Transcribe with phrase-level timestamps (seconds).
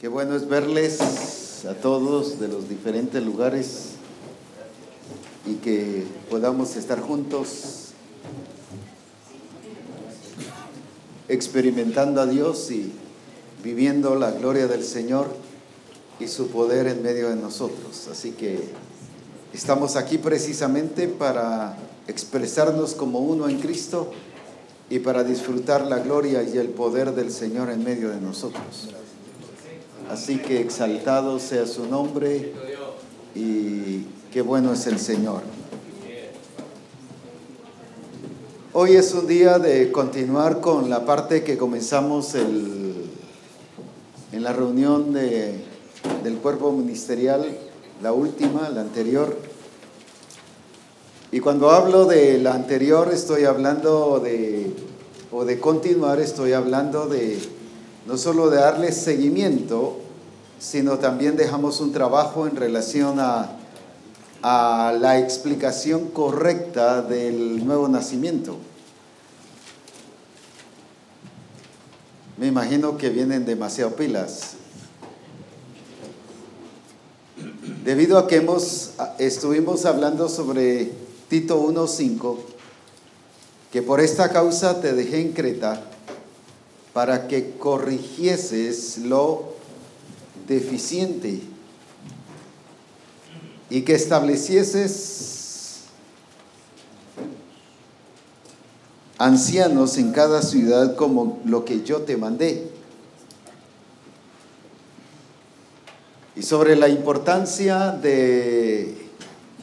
[0.00, 3.94] Qué bueno es verles a todos de los diferentes lugares
[5.44, 7.88] y que podamos estar juntos
[11.26, 12.92] experimentando a Dios y
[13.64, 15.26] viviendo la gloria del Señor
[16.20, 18.06] y su poder en medio de nosotros.
[18.08, 18.68] Así que
[19.52, 21.76] estamos aquí precisamente para
[22.06, 24.12] expresarnos como uno en Cristo
[24.90, 28.90] y para disfrutar la gloria y el poder del Señor en medio de nosotros.
[30.10, 32.52] Así que exaltado sea su nombre
[33.34, 35.42] y qué bueno es el Señor.
[38.72, 43.10] Hoy es un día de continuar con la parte que comenzamos el,
[44.32, 45.62] en la reunión de,
[46.22, 47.46] del cuerpo ministerial,
[48.02, 49.36] la última, la anterior.
[51.32, 54.72] Y cuando hablo de la anterior estoy hablando de,
[55.32, 57.38] o de continuar, estoy hablando de
[58.08, 59.98] no solo de darle seguimiento,
[60.58, 63.50] sino también dejamos un trabajo en relación a,
[64.42, 68.56] a la explicación correcta del nuevo nacimiento.
[72.36, 74.54] Me imagino que vienen demasiado pilas.
[77.84, 80.92] Debido a que hemos, estuvimos hablando sobre
[81.28, 82.36] Tito 1.5,
[83.72, 85.82] que por esta causa te dejé en Creta,
[86.92, 89.57] para que corrigieses lo
[90.48, 91.40] deficiente
[93.70, 95.82] y que establecieses
[99.18, 102.70] ancianos en cada ciudad como lo que yo te mandé.
[106.34, 108.96] Y sobre la importancia de,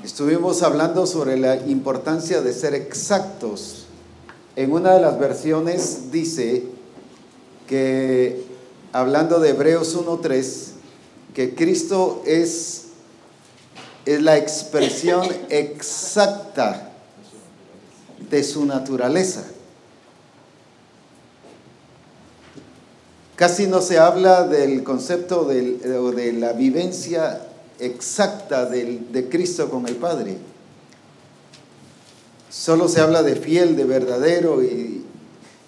[0.03, 3.86] estuvimos hablando sobre la importancia de ser exactos.
[4.58, 6.75] En una de las versiones dice,
[7.67, 8.44] que
[8.92, 10.74] hablando de Hebreos 1.3,
[11.36, 12.86] que Cristo es,
[14.05, 16.94] es la expresión exacta
[18.30, 19.43] de su naturaleza.
[23.36, 27.42] Casi no se habla del concepto de, de la vivencia
[27.80, 30.38] exacta de Cristo con el Padre.
[32.49, 35.04] Solo se habla de fiel, de verdadero y,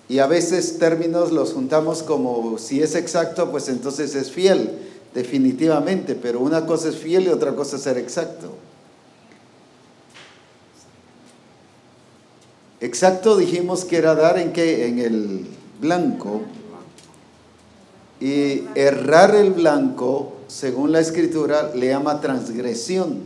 [0.08, 4.80] y a veces términos los juntamos como si es exacto, pues entonces es fiel,
[5.17, 8.53] definitivamente, pero una cosa es fiel y otra cosa es ser exacto.
[12.79, 14.85] Exacto dijimos que era dar en qué?
[14.85, 15.47] En el
[15.81, 16.41] blanco.
[18.19, 23.22] Y errar el blanco, según la escritura, le llama transgresión.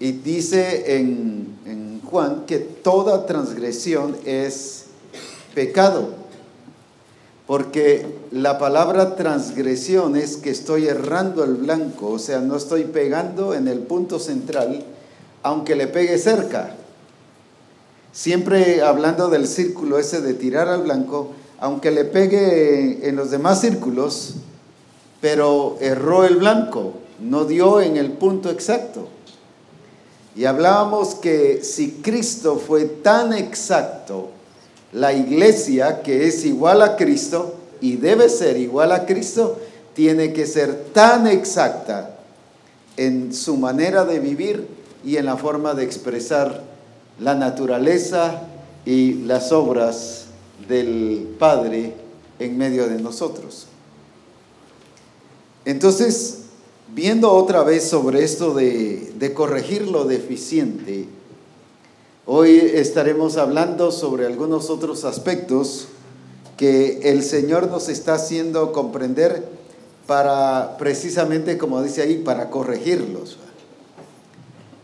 [0.00, 4.86] Y dice en, en Juan que toda transgresión es
[5.54, 6.23] pecado.
[7.46, 13.52] Porque la palabra transgresión es que estoy errando el blanco, o sea, no estoy pegando
[13.54, 14.82] en el punto central,
[15.42, 16.74] aunque le pegue cerca.
[18.12, 23.60] Siempre hablando del círculo ese de tirar al blanco, aunque le pegue en los demás
[23.60, 24.34] círculos,
[25.20, 29.08] pero erró el blanco, no dio en el punto exacto.
[30.36, 34.30] Y hablábamos que si Cristo fue tan exacto
[34.94, 39.58] la iglesia que es igual a Cristo y debe ser igual a Cristo,
[39.92, 42.16] tiene que ser tan exacta
[42.96, 44.66] en su manera de vivir
[45.04, 46.62] y en la forma de expresar
[47.18, 48.42] la naturaleza
[48.86, 50.26] y las obras
[50.68, 51.92] del Padre
[52.38, 53.66] en medio de nosotros.
[55.64, 56.38] Entonces,
[56.94, 61.06] viendo otra vez sobre esto de, corregir lo deficiente,
[62.26, 65.88] Hoy estaremos hablando sobre algunos otros aspectos
[66.56, 69.46] que el Señor nos está haciendo comprender
[70.06, 73.36] para precisamente, como dice ahí, para corregirlos.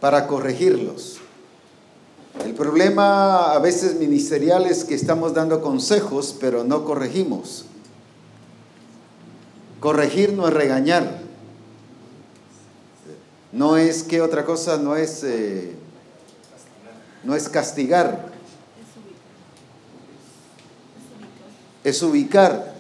[0.01, 1.17] Para corregirlos.
[2.45, 7.65] El problema a veces ministerial es que estamos dando consejos, pero no corregimos.
[9.81, 11.21] Corregir no es regañar.
[13.51, 15.25] No es que otra cosa, no es...
[15.25, 15.81] Eh,
[17.25, 18.31] no es castigar,
[21.85, 22.75] es ubicar.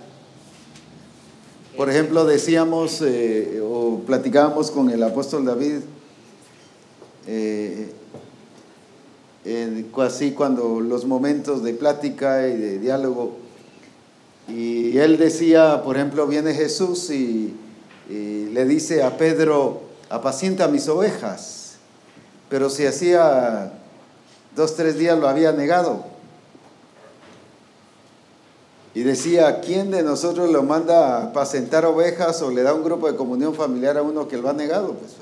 [1.77, 5.79] Por ejemplo, decíamos eh, o platicábamos con el apóstol David,
[7.27, 7.93] eh,
[9.99, 13.37] así cuando los momentos de plática y de diálogo,
[14.49, 17.55] y él decía, por ejemplo, viene Jesús y,
[18.09, 21.77] y le dice a Pedro, apacienta mis ovejas,
[22.49, 23.80] pero si hacía
[24.56, 26.05] dos, tres días lo había negado.
[28.93, 33.11] Y decía, ¿quién de nosotros lo manda a apacentar ovejas o le da un grupo
[33.11, 34.94] de comunión familiar a uno que lo ha negado?
[34.94, 35.12] Pues,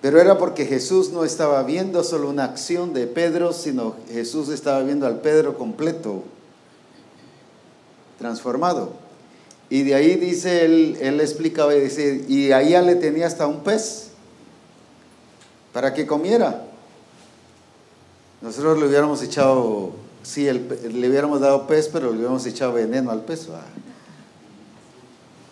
[0.00, 4.82] Pero era porque Jesús no estaba viendo solo una acción de Pedro, sino Jesús estaba
[4.82, 6.24] viendo al Pedro completo,
[8.18, 8.94] transformado.
[9.68, 13.60] Y de ahí dice, él, él explicaba y dice, y ya le tenía hasta un
[13.60, 14.11] pez
[15.72, 16.64] para que comiera.
[18.40, 19.92] Nosotros le hubiéramos echado,
[20.22, 23.48] sí, le hubiéramos dado pez, pero le hubiéramos echado veneno al pez.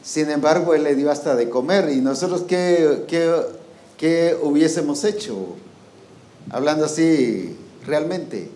[0.02, 1.90] Sin embargo, él le dio hasta de comer.
[1.90, 3.32] ¿Y nosotros qué, qué,
[3.96, 5.56] qué hubiésemos hecho?
[6.50, 7.56] Hablando así,
[7.86, 8.50] realmente.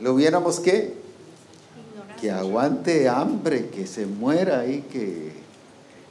[0.00, 0.94] ¿Lo hubiéramos qué?
[2.20, 5.32] Que aguante hambre, que se muera y que...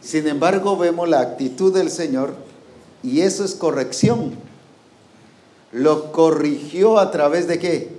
[0.01, 2.33] Sin embargo, vemos la actitud del Señor
[3.03, 4.48] y eso es corrección.
[5.71, 7.89] Lo corrigió a través de qué?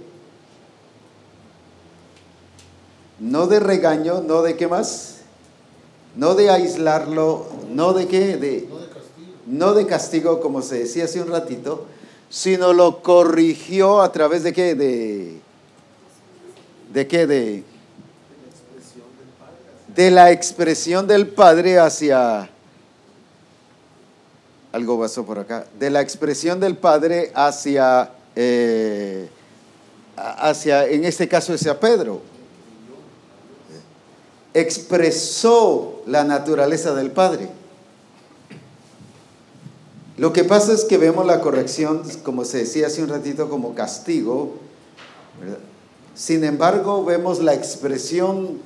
[3.19, 5.19] No de regaño, no de qué más,
[6.17, 10.81] no de aislarlo, no de qué, de, no de castigo, no de castigo como se
[10.81, 11.87] decía hace un ratito,
[12.28, 15.40] sino lo corrigió a través de qué, de,
[16.93, 17.64] de qué, de,
[19.94, 22.49] de la expresión del Padre hacia
[24.72, 29.28] algo pasó por acá, de la expresión del Padre hacia, eh,
[30.17, 32.20] hacia, en este caso hacia Pedro.
[34.55, 37.49] Expresó la naturaleza del Padre.
[40.17, 43.75] Lo que pasa es que vemos la corrección, como se decía hace un ratito, como
[43.75, 44.56] castigo.
[46.14, 48.58] Sin embargo, vemos la expresión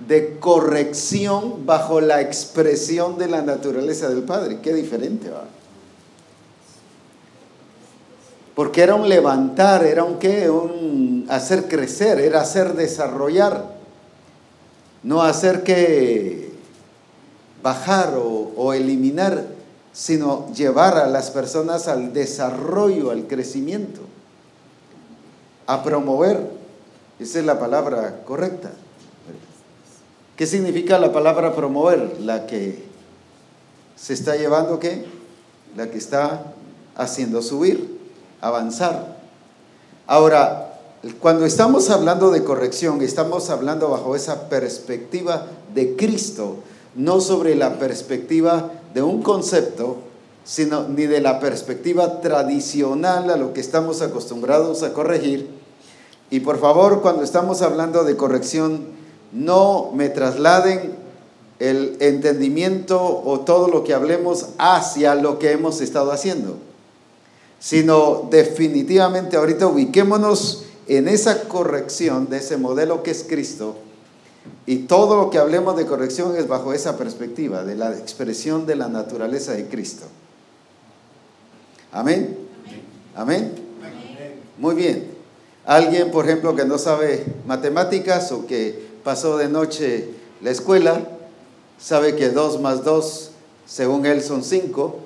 [0.00, 4.60] de corrección bajo la expresión de la naturaleza del Padre.
[4.60, 5.44] Qué diferente va.
[8.54, 13.76] Porque era un levantar, era un qué, un hacer crecer, era hacer desarrollar,
[15.02, 16.52] no hacer que
[17.62, 19.44] bajar o, o eliminar,
[19.92, 24.00] sino llevar a las personas al desarrollo, al crecimiento,
[25.66, 26.50] a promover.
[27.18, 28.70] Esa es la palabra correcta.
[30.36, 32.20] ¿Qué significa la palabra promover?
[32.20, 32.84] La que
[33.96, 35.06] se está llevando, ¿qué?
[35.76, 36.52] La que está
[36.94, 37.98] haciendo subir,
[38.42, 39.16] avanzar.
[40.06, 40.78] Ahora,
[41.20, 46.56] cuando estamos hablando de corrección, estamos hablando bajo esa perspectiva de Cristo,
[46.94, 49.98] no sobre la perspectiva de un concepto,
[50.44, 55.48] sino ni de la perspectiva tradicional a lo que estamos acostumbrados a corregir.
[56.30, 58.96] Y por favor, cuando estamos hablando de corrección,
[59.36, 60.94] no me trasladen
[61.58, 66.56] el entendimiento o todo lo que hablemos hacia lo que hemos estado haciendo,
[67.58, 73.76] sino definitivamente ahorita ubiquémonos en esa corrección de ese modelo que es Cristo
[74.66, 78.76] y todo lo que hablemos de corrección es bajo esa perspectiva, de la expresión de
[78.76, 80.06] la naturaleza de Cristo.
[81.92, 82.36] Amén.
[83.14, 83.52] Amén.
[84.58, 85.16] Muy bien.
[85.64, 90.08] Alguien, por ejemplo, que no sabe matemáticas o que pasó de noche
[90.42, 91.00] la escuela,
[91.78, 93.30] sabe que 2 más 2,
[93.64, 94.96] según él, son 5,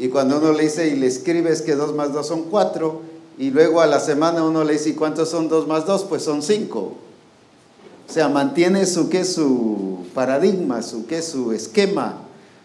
[0.00, 3.02] y cuando uno le dice y le escribes que 2 más 2 son 4,
[3.38, 6.06] y luego a la semana uno le dice, ¿y cuántos son 2 más 2?
[6.06, 6.80] Pues son 5.
[6.80, 9.24] O sea, mantiene su, ¿qué?
[9.24, 11.22] su paradigma, su, ¿qué?
[11.22, 12.22] su esquema,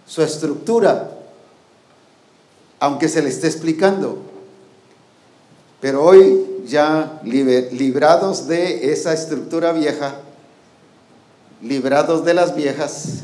[0.08, 1.12] su estructura,
[2.80, 4.18] aunque se le esté explicando.
[5.80, 10.22] Pero hoy ya librados de esa estructura vieja,
[11.62, 13.24] librados de las viejas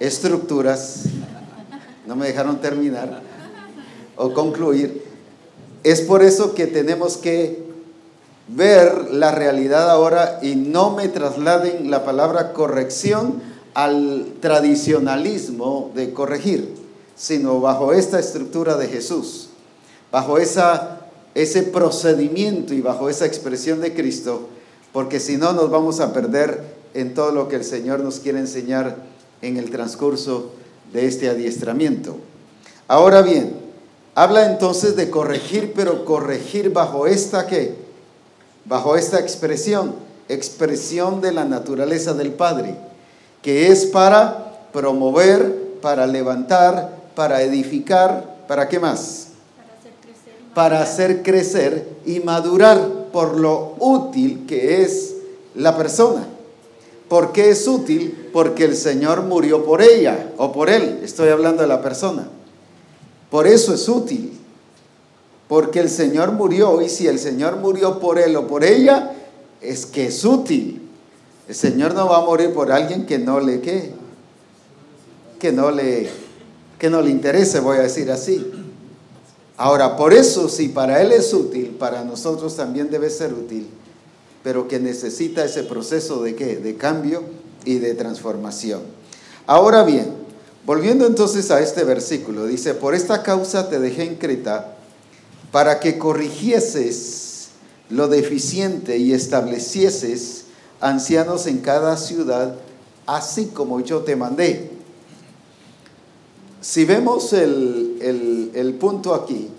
[0.00, 1.04] estructuras,
[2.06, 3.22] no me dejaron terminar
[4.16, 5.04] o concluir,
[5.84, 7.62] es por eso que tenemos que
[8.48, 13.42] ver la realidad ahora y no me trasladen la palabra corrección
[13.74, 16.74] al tradicionalismo de corregir,
[17.16, 19.48] sino bajo esta estructura de Jesús,
[20.10, 24.48] bajo ese procedimiento y bajo esa expresión de Cristo,
[24.92, 28.38] porque si no nos vamos a perder en todo lo que el Señor nos quiere
[28.38, 28.96] enseñar
[29.40, 30.52] en el transcurso
[30.92, 32.16] de este adiestramiento.
[32.88, 33.54] Ahora bien,
[34.14, 37.74] habla entonces de corregir, pero corregir bajo esta qué?
[38.64, 39.94] Bajo esta expresión,
[40.28, 42.76] expresión de la naturaleza del Padre,
[43.42, 49.28] que es para promover, para levantar, para edificar, ¿para qué más?
[50.54, 55.14] Para hacer crecer y madurar por lo útil que es
[55.54, 56.26] la persona.
[57.12, 58.30] ¿Por qué es útil?
[58.32, 61.00] Porque el Señor murió por ella o por él.
[61.02, 62.26] Estoy hablando de la persona.
[63.30, 64.32] Por eso es útil.
[65.46, 69.12] Porque el Señor murió y si el Señor murió por él o por ella,
[69.60, 70.88] es que es útil.
[71.48, 73.92] El Señor no va a morir por alguien que no le que
[75.38, 76.08] que no le
[76.78, 78.50] que no le interese, voy a decir así.
[79.58, 83.68] Ahora, por eso si para él es útil, para nosotros también debe ser útil,
[84.42, 86.56] pero que necesita ese proceso de qué?
[86.56, 87.22] De cambio
[87.64, 88.82] y de transformación.
[89.46, 90.12] Ahora bien,
[90.66, 94.76] volviendo entonces a este versículo, dice, por esta causa te dejé en Creta
[95.50, 97.48] para que corrigieses
[97.90, 100.44] lo deficiente y establecieses
[100.80, 102.56] ancianos en cada ciudad,
[103.06, 104.70] así como yo te mandé.
[106.60, 109.50] Si vemos el, punto aquí,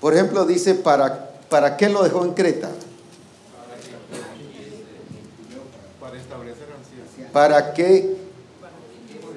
[0.00, 2.70] por ejemplo, dice, ¿para, ¿para qué lo dejó en Creta?
[7.32, 8.16] Para que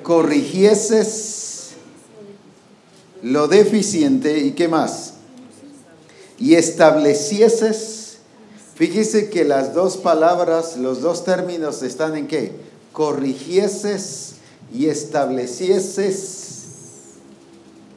[0.03, 1.71] corrigieses
[3.21, 5.13] lo deficiente y qué más.
[6.37, 8.17] Y establecieses,
[8.75, 12.51] fíjese que las dos palabras, los dos términos están en qué?
[12.91, 14.35] Corrigieses
[14.73, 16.63] y establecieses.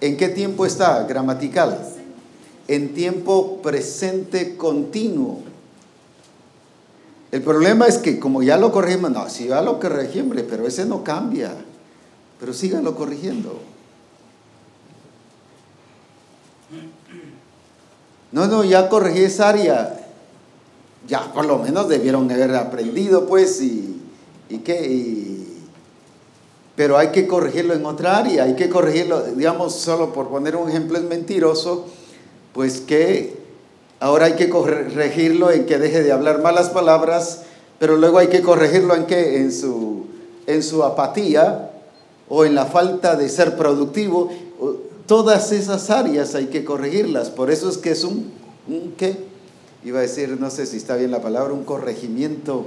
[0.00, 1.02] ¿En qué tiempo está?
[1.04, 1.92] Gramatical.
[2.68, 5.40] En tiempo presente continuo.
[7.36, 10.66] El problema es que como ya lo corregimos, no, si ya lo corregí, hombre, pero
[10.66, 11.52] ese no cambia.
[12.40, 13.60] Pero síganlo corrigiendo.
[18.32, 20.00] No, no, ya corregí esa área.
[21.06, 24.00] Ya por lo menos debieron haber aprendido, pues, y,
[24.48, 25.44] y qué.
[26.74, 30.70] pero hay que corregirlo en otra área, hay que corregirlo, digamos, solo por poner un
[30.70, 31.84] ejemplo es mentiroso,
[32.54, 33.45] pues que
[34.00, 37.42] ahora hay que corregirlo en que deje de hablar malas palabras,
[37.78, 40.06] pero luego hay que corregirlo en que en su,
[40.46, 41.70] en su apatía,
[42.28, 44.30] o en la falta de ser productivo,
[45.06, 47.30] todas esas áreas hay que corregirlas.
[47.30, 48.32] Por eso es que es un,
[48.96, 49.16] ¿qué?
[49.84, 52.66] Iba a decir, no sé si está bien la palabra, un corregimiento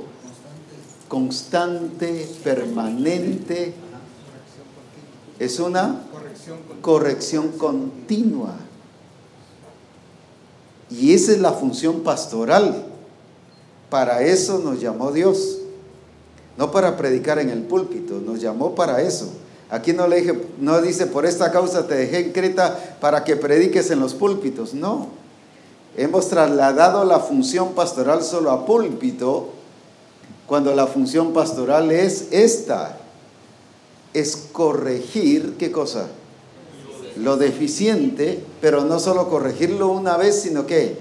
[1.09, 3.73] constante, permanente.
[5.37, 6.03] Es una
[6.81, 8.55] corrección continua.
[10.89, 12.85] Y esa es la función pastoral.
[13.89, 15.59] Para eso nos llamó Dios.
[16.57, 19.29] No para predicar en el púlpito, nos llamó para eso
[19.69, 23.35] Aquí no, le dije, no dice, por esta causa te dejé en Creta para que
[23.35, 24.73] prediques en los púlpitos.
[24.73, 25.09] No.
[25.95, 29.49] Hemos trasladado la función pastoral solo a púlpito,
[30.47, 32.97] cuando la función pastoral es esta.
[34.13, 36.07] Es corregir, ¿qué cosa?
[37.15, 40.97] Lo deficiente, pero no solo corregirlo una vez, sino que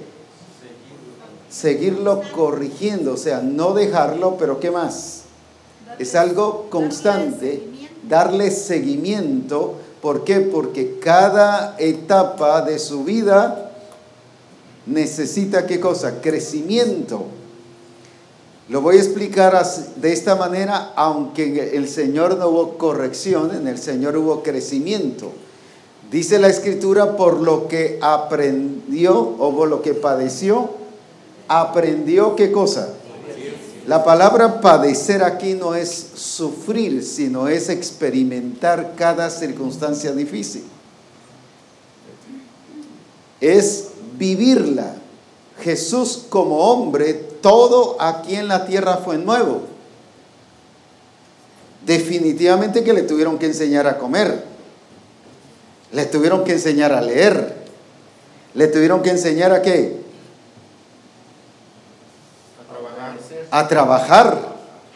[1.51, 5.23] seguirlo corrigiendo, o sea, no dejarlo, pero ¿qué más?
[5.99, 7.63] Es algo constante
[8.09, 9.75] darle seguimiento.
[10.01, 10.41] ¿Por qué?
[10.41, 13.73] Porque cada etapa de su vida
[14.87, 16.21] necesita qué cosa?
[16.21, 17.25] Crecimiento.
[18.69, 19.61] Lo voy a explicar
[19.97, 25.33] de esta manera, aunque en el Señor no hubo corrección, en el Señor hubo crecimiento.
[26.11, 30.71] Dice la Escritura, por lo que aprendió o por lo que padeció,
[31.49, 32.95] aprendió qué cosa?
[33.87, 40.65] La palabra padecer aquí no es sufrir, sino es experimentar cada circunstancia difícil.
[43.41, 43.89] Es
[44.19, 44.95] vivirla.
[45.61, 49.63] Jesús como hombre, todo aquí en la tierra fue nuevo.
[51.87, 54.48] Definitivamente que le tuvieron que enseñar a comer.
[55.93, 57.55] Le tuvieron que enseñar a leer.
[58.55, 59.99] Le tuvieron que enseñar a qué?
[63.51, 64.39] a trabajar.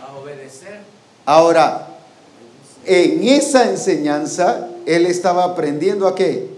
[0.01, 0.81] A obedecer.
[1.25, 1.89] Ahora,
[2.85, 6.49] en esa enseñanza, él estaba aprendiendo a qué?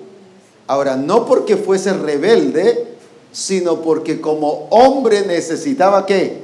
[0.66, 2.94] Ahora, no porque fuese rebelde,
[3.32, 6.42] sino porque como hombre necesitaba qué?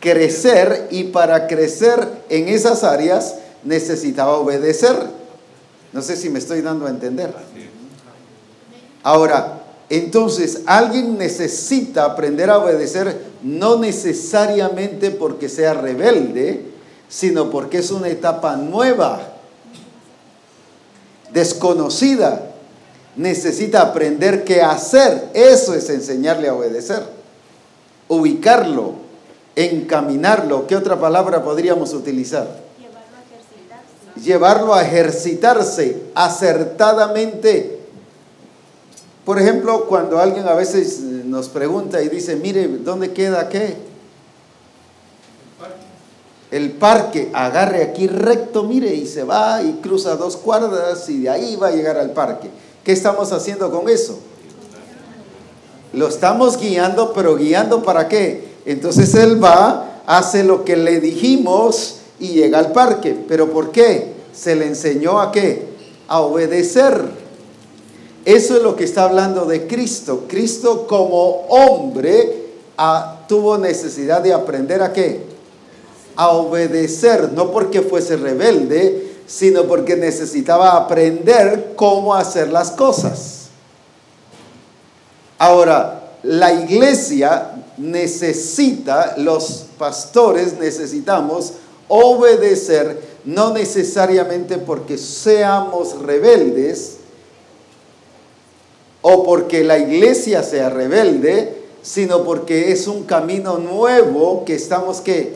[0.00, 5.21] Crecer y para crecer en esas áreas necesitaba obedecer.
[5.92, 7.34] No sé si me estoy dando a entender.
[9.02, 16.64] Ahora, entonces, alguien necesita aprender a obedecer no necesariamente porque sea rebelde,
[17.08, 19.20] sino porque es una etapa nueva,
[21.30, 22.52] desconocida.
[23.16, 25.28] Necesita aprender qué hacer.
[25.34, 27.02] Eso es enseñarle a obedecer.
[28.08, 28.94] Ubicarlo,
[29.56, 30.66] encaminarlo.
[30.66, 32.48] ¿Qué otra palabra podríamos utilizar?
[34.16, 36.02] Llevarlo a ejercitarse.
[36.14, 37.82] Acertadamente
[39.24, 43.76] por ejemplo, cuando alguien a veces nos pregunta y dice, mire, ¿dónde queda qué?
[46.50, 51.30] El parque, agarre aquí recto, mire, y se va y cruza dos cuadras y de
[51.30, 52.50] ahí va a llegar al parque.
[52.84, 54.18] ¿Qué estamos haciendo con eso?
[55.92, 58.52] Lo estamos guiando, pero guiando para qué?
[58.66, 63.16] Entonces él va, hace lo que le dijimos y llega al parque.
[63.26, 64.12] ¿Pero por qué?
[64.32, 65.66] Se le enseñó a qué?
[66.06, 67.02] A obedecer.
[68.24, 70.26] Eso es lo que está hablando de Cristo.
[70.28, 72.46] Cristo como hombre
[72.78, 75.24] ah, tuvo necesidad de aprender a qué?
[76.14, 83.48] A obedecer, no porque fuese rebelde, sino porque necesitaba aprender cómo hacer las cosas.
[85.38, 91.54] Ahora, la iglesia necesita, los pastores necesitamos
[91.88, 96.98] obedecer, no necesariamente porque seamos rebeldes
[99.02, 105.34] o porque la iglesia sea rebelde, sino porque es un camino nuevo que estamos que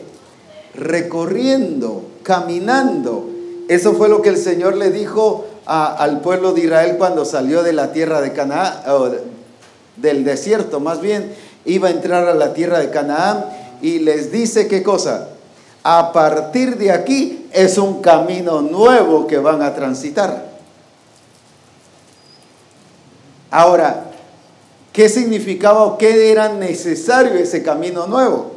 [0.74, 3.28] recorriendo, caminando.
[3.68, 7.72] Eso fue lo que el Señor le dijo al pueblo de Israel cuando salió de
[7.72, 8.74] la tierra de Canaán,
[9.96, 11.34] del desierto más bien,
[11.64, 13.46] iba a entrar a la tierra de Canaán
[13.82, 15.28] y les dice qué cosa.
[15.88, 20.44] A partir de aquí es un camino nuevo que van a transitar.
[23.52, 24.10] Ahora,
[24.92, 28.56] ¿qué significaba o qué era necesario ese camino nuevo?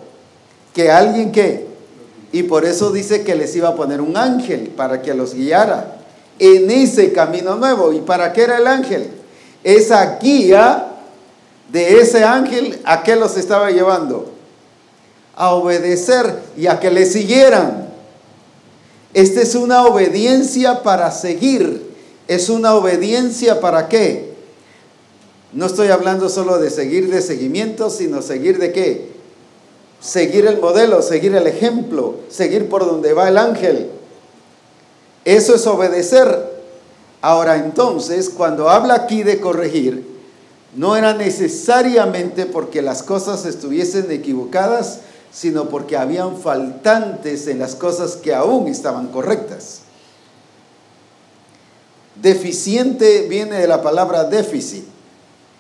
[0.74, 1.68] Que alguien que,
[2.32, 5.98] y por eso dice que les iba a poner un ángel para que los guiara
[6.40, 7.94] en ese camino nuevo.
[7.94, 9.08] ¿Y para qué era el ángel?
[9.64, 10.94] Esa guía
[11.72, 14.39] de ese ángel, ¿a qué los estaba llevando?
[15.40, 17.90] A obedecer y a que le siguieran.
[19.16, 21.90] Esta es una obediencia para seguir.
[22.28, 24.30] Es una obediencia para qué?
[25.52, 29.10] No estoy hablando solo de seguir de seguimiento, sino seguir de qué?
[30.00, 33.90] Seguir el modelo, seguir el ejemplo, seguir por donde va el ángel.
[35.26, 36.60] Eso es obedecer.
[37.22, 40.08] Ahora entonces, cuando habla aquí de corregir,
[40.76, 45.00] no era necesariamente porque las cosas estuviesen equivocadas,
[45.32, 49.82] sino porque habían faltantes en las cosas que aún estaban correctas.
[52.16, 54.86] Deficiente viene de la palabra déficit.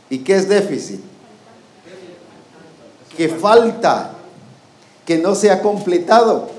[0.10, 1.00] ¿Y qué es déficit?
[3.16, 4.12] Que falta,
[5.06, 6.50] que no se ha completado.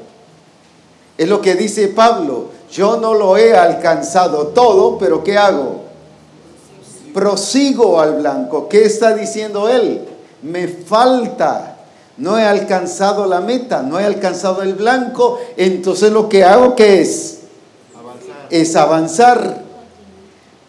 [1.18, 2.50] Es lo que dice Pablo.
[2.70, 5.90] Yo no lo he alcanzado todo, pero ¿qué hago?
[7.12, 8.68] prosigo al blanco.
[8.68, 10.06] ¿Qué está diciendo él?
[10.42, 11.69] Me falta.
[12.20, 15.40] No he alcanzado la meta, no he alcanzado el blanco.
[15.56, 17.38] Entonces lo que hago, ¿qué es?
[17.98, 18.46] Avanzar.
[18.50, 19.62] Es avanzar.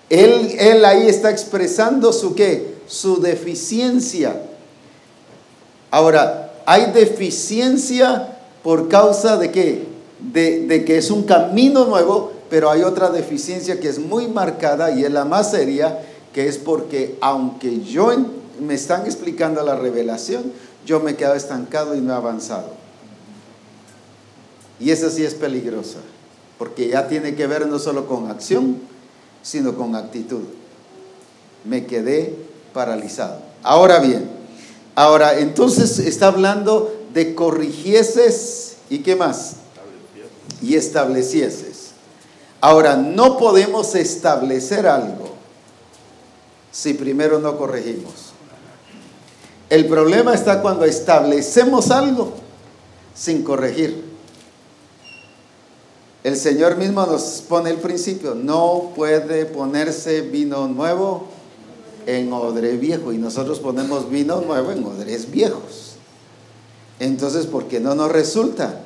[0.10, 2.76] Él, él ahí está expresando su qué?
[2.88, 4.42] Su deficiencia.
[5.92, 9.88] Ahora, hay deficiencia por causa de qué?
[10.20, 14.92] De, de que es un camino nuevo, pero hay otra deficiencia que es muy marcada
[14.92, 16.00] y es la más seria,
[16.32, 18.10] que es porque aunque yo
[18.62, 20.54] me están explicando la revelación,
[20.86, 22.74] yo me he quedado estancado y no he avanzado.
[24.80, 26.00] Y esa sí es peligrosa,
[26.58, 28.80] porque ya tiene que ver no solo con acción,
[29.44, 30.44] sino con actitud.
[31.66, 32.36] Me quedé
[32.74, 33.42] paralizado.
[33.64, 34.30] Ahora bien,
[34.96, 39.58] ahora entonces está hablando de corrigieses y qué más?
[40.62, 41.92] Y establecieses.
[42.62, 45.30] Ahora, no podemos establecer algo
[46.72, 48.31] si primero no corregimos.
[49.72, 52.34] El problema está cuando establecemos algo
[53.16, 54.04] sin corregir.
[56.24, 61.30] El Señor mismo nos pone el principio, no puede ponerse vino nuevo
[62.06, 65.94] en odre viejo y nosotros ponemos vino nuevo en odres viejos.
[67.00, 68.82] Entonces, ¿por qué no nos resulta?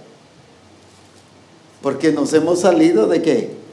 [1.81, 3.65] Porque nos hemos salido de qué?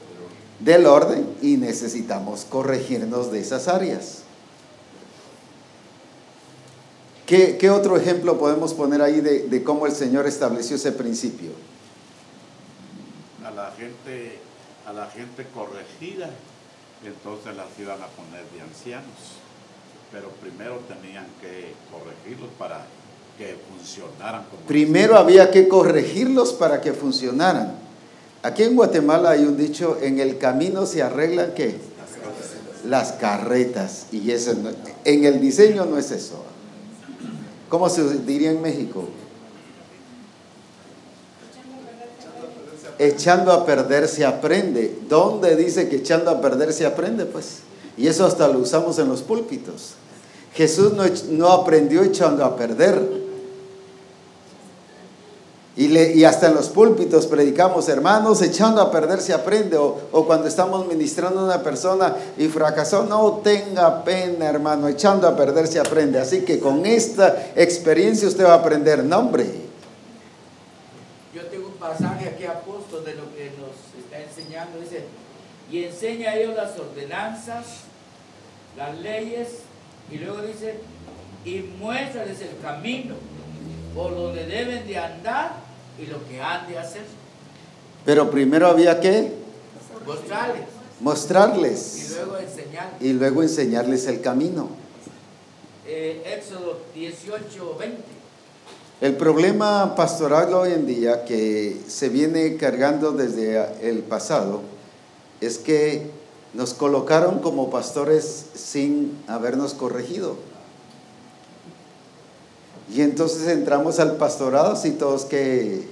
[0.65, 4.22] del orden y necesitamos corregirnos de esas áreas.
[7.27, 11.51] ¿Qué, otro ejemplo podemos poner ahí de, cómo el Señor estableció ese principio?
[13.45, 14.39] A la gente,
[14.87, 16.31] a la gente corregida,
[17.05, 19.39] entonces las iban a poner de ancianos,
[20.11, 22.85] pero primero tenían que corregirlos para
[23.39, 24.45] que funcionaran.
[24.51, 27.77] Como primero había que corregirlos para que funcionaran.
[28.43, 31.77] Aquí en Guatemala hay un dicho, en el camino se arreglan qué?
[32.85, 34.07] Las carretas.
[34.11, 34.53] Y eso
[35.05, 36.52] en el diseño no es eso.
[37.73, 39.05] ¿Cómo se diría en México?
[42.99, 44.99] Echando a perder se aprende.
[45.09, 47.25] ¿Dónde dice que echando a perder se aprende?
[47.25, 47.61] Pues.
[47.97, 49.95] Y eso hasta lo usamos en los púlpitos.
[50.53, 53.22] Jesús no, no aprendió echando a perder.
[55.75, 59.79] Y, hasta en los púlpitos predicamos, hermanos, echando a perder se aprende.
[59.79, 65.27] O, o, cuando estamos ministrando a una persona y fracasó, no tenga pena, hermano, echando
[65.27, 66.19] a perder se aprende.
[66.19, 69.47] Así que con esta experiencia usted va a aprender nombre.
[71.35, 74.79] Yo tengo un pasaje aquí, apóstol, de lo que nos está enseñando.
[74.79, 75.05] Dice,
[75.71, 77.65] y enseña a ellos las ordenanzas,
[78.77, 79.49] las leyes,
[80.11, 80.81] y luego dice,
[81.47, 83.15] y muéstrales el camino
[83.95, 85.62] por donde deben de andar
[85.99, 87.05] y lo que han de hacer.
[88.05, 89.33] Pero primero había que
[90.07, 90.63] mostrarles.
[91.01, 92.11] Mostrarles.
[92.11, 93.03] Y luego enseñarles.
[93.03, 94.69] Y luego enseñarles el camino.
[95.87, 98.03] Eh, Éxodo 18, 20.
[99.01, 104.63] El problema pastoral hoy en día que se viene cargando desde el pasado
[105.41, 106.07] es que
[106.55, 110.37] nos colocaron como pastores sin habernos corregido.
[112.91, 115.87] Y entonces entramos al pastorado y todos que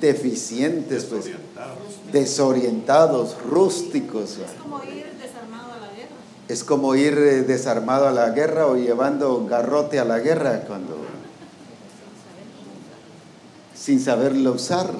[0.00, 1.26] deficientes, pues,
[2.12, 4.38] desorientados, rústicos.
[4.38, 6.08] Es como ir desarmado a la guerra.
[6.48, 10.96] Es como ir eh, desarmado a la guerra o llevando garrote a la guerra cuando
[13.74, 14.90] sin saberlo usar.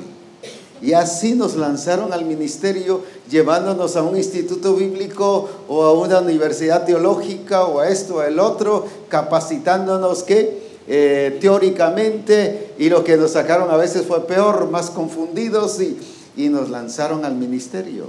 [0.83, 6.85] Y así nos lanzaron al ministerio llevándonos a un instituto bíblico o a una universidad
[6.85, 13.17] teológica o a esto o a el otro, capacitándonos que eh, teóricamente y lo que
[13.17, 15.99] nos sacaron a veces fue peor, más confundidos y,
[16.37, 18.07] y nos lanzaron al ministerio.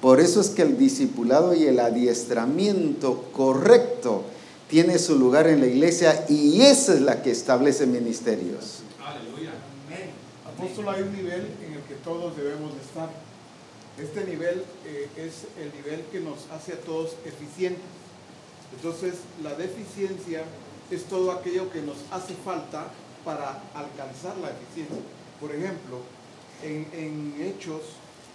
[0.00, 4.22] Por eso es que el discipulado y el adiestramiento correcto
[4.70, 8.80] tiene su lugar en la iglesia y esa es la que establece ministerios.
[9.04, 9.50] Aleluya.
[10.88, 13.10] Hay un nivel en el que todos debemos de estar.
[13.98, 17.82] Este nivel eh, es el nivel que nos hace a todos eficientes.
[18.76, 20.44] Entonces, la deficiencia
[20.88, 22.86] es todo aquello que nos hace falta
[23.24, 25.02] para alcanzar la eficiencia.
[25.40, 25.98] Por ejemplo,
[26.62, 27.82] en, en Hechos,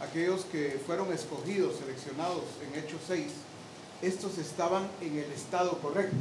[0.02, 3.24] aquellos que fueron escogidos, seleccionados en Hechos 6,
[4.02, 6.18] estos estaban en el estado correcto,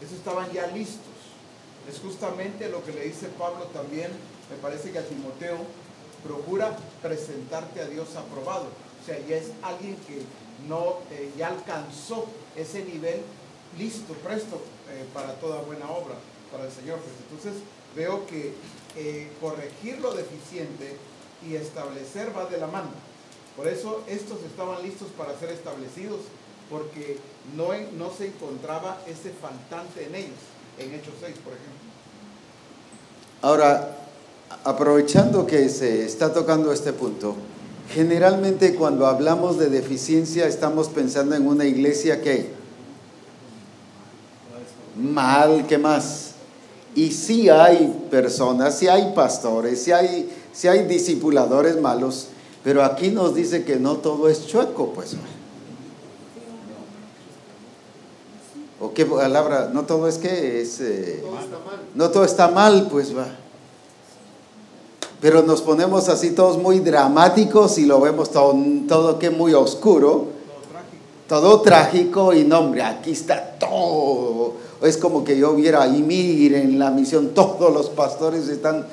[0.00, 1.12] estos estaban ya listos.
[1.90, 4.10] Es justamente lo que le dice Pablo también,
[4.50, 5.58] me parece que a Timoteo,
[6.24, 8.66] procura presentarte a Dios aprobado.
[9.02, 10.22] O sea, ya es alguien que
[10.68, 13.20] no, eh, ya alcanzó ese nivel
[13.78, 16.14] listo, presto eh, para toda buena obra,
[16.50, 16.98] para el Señor.
[17.00, 17.62] Pues entonces
[17.96, 18.54] veo que
[18.96, 20.96] eh, corregir lo deficiente
[21.46, 22.90] y establecer va de la mano.
[23.56, 26.20] Por eso estos estaban listos para ser establecidos,
[26.70, 27.18] porque
[27.56, 30.38] no, no se encontraba ese faltante en ellos,
[30.78, 31.92] en Hechos 6, por ejemplo.
[33.42, 34.01] Ahora,
[34.64, 37.34] aprovechando que se está tocando este punto,
[37.90, 42.50] generalmente cuando hablamos de deficiencia estamos pensando en una iglesia que
[44.96, 46.32] mal, ¿qué más?
[46.94, 52.28] Y sí hay personas, sí hay pastores, sí hay, sí hay discipuladores malos,
[52.62, 55.16] pero aquí nos dice que no todo es chueco, pues.
[58.80, 59.70] ¿O qué palabra?
[59.72, 60.80] No todo es que es...
[60.80, 61.22] Eh,
[61.94, 63.28] no todo está mal, pues va.
[65.22, 68.54] Pero nos ponemos así todos muy dramáticos y lo vemos todo,
[68.86, 70.26] todo que muy oscuro.
[71.28, 74.54] Todo trágico y no, hombre, aquí está todo.
[74.82, 78.86] Es como que yo viera y miren la misión, todos los pastores están,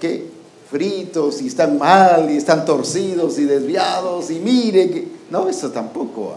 [0.00, 0.34] ¿qué?
[0.70, 5.08] fritos y están mal y están torcidos y desviados y mire que...
[5.30, 6.34] No, eso tampoco.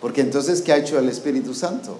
[0.00, 1.96] Porque entonces, ¿qué ha hecho el Espíritu Santo?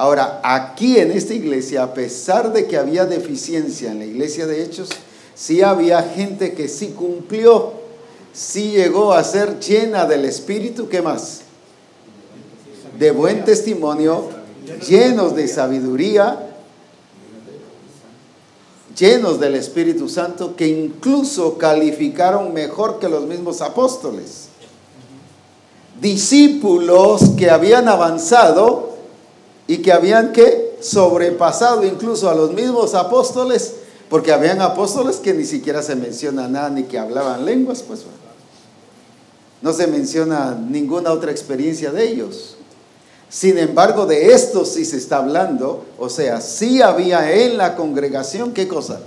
[0.00, 4.62] Ahora, aquí en esta iglesia, a pesar de que había deficiencia en la iglesia de
[4.62, 4.88] Hechos,
[5.34, 7.74] sí había gente que sí cumplió,
[8.32, 11.42] sí llegó a ser llena del Espíritu, ¿qué más?
[12.98, 14.30] De buen testimonio,
[14.88, 16.48] llenos de sabiduría,
[18.98, 24.48] llenos del Espíritu Santo, que incluso calificaron mejor que los mismos apóstoles.
[26.00, 28.89] Discípulos que habían avanzado
[29.70, 33.74] y que habían que sobrepasado incluso a los mismos apóstoles,
[34.08, 38.00] porque habían apóstoles que ni siquiera se menciona nada ni que hablaban lenguas, pues
[39.62, 42.56] no se menciona ninguna otra experiencia de ellos.
[43.28, 48.52] Sin embargo, de esto sí se está hablando, o sea, sí había en la congregación,
[48.52, 48.98] ¿qué cosa?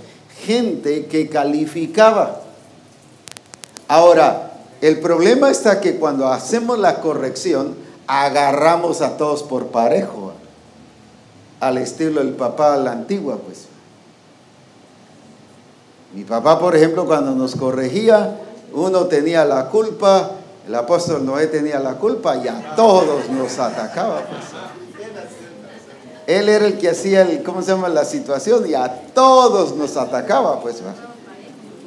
[0.46, 2.40] Gente que calificaba.
[3.86, 7.74] Ahora, el problema está que cuando hacemos la corrección,
[8.06, 10.33] agarramos a todos por parejo,
[11.64, 13.66] al estilo del papá a la antigua, pues.
[16.12, 18.38] Mi papá, por ejemplo, cuando nos corregía,
[18.72, 20.30] uno tenía la culpa,
[20.66, 24.20] el apóstol Noé tenía la culpa y a todos nos atacaba.
[24.20, 24.42] Pues.
[26.26, 27.88] Él era el que hacía el, ¿cómo se llama?
[27.88, 30.82] La situación y a todos nos atacaba, pues.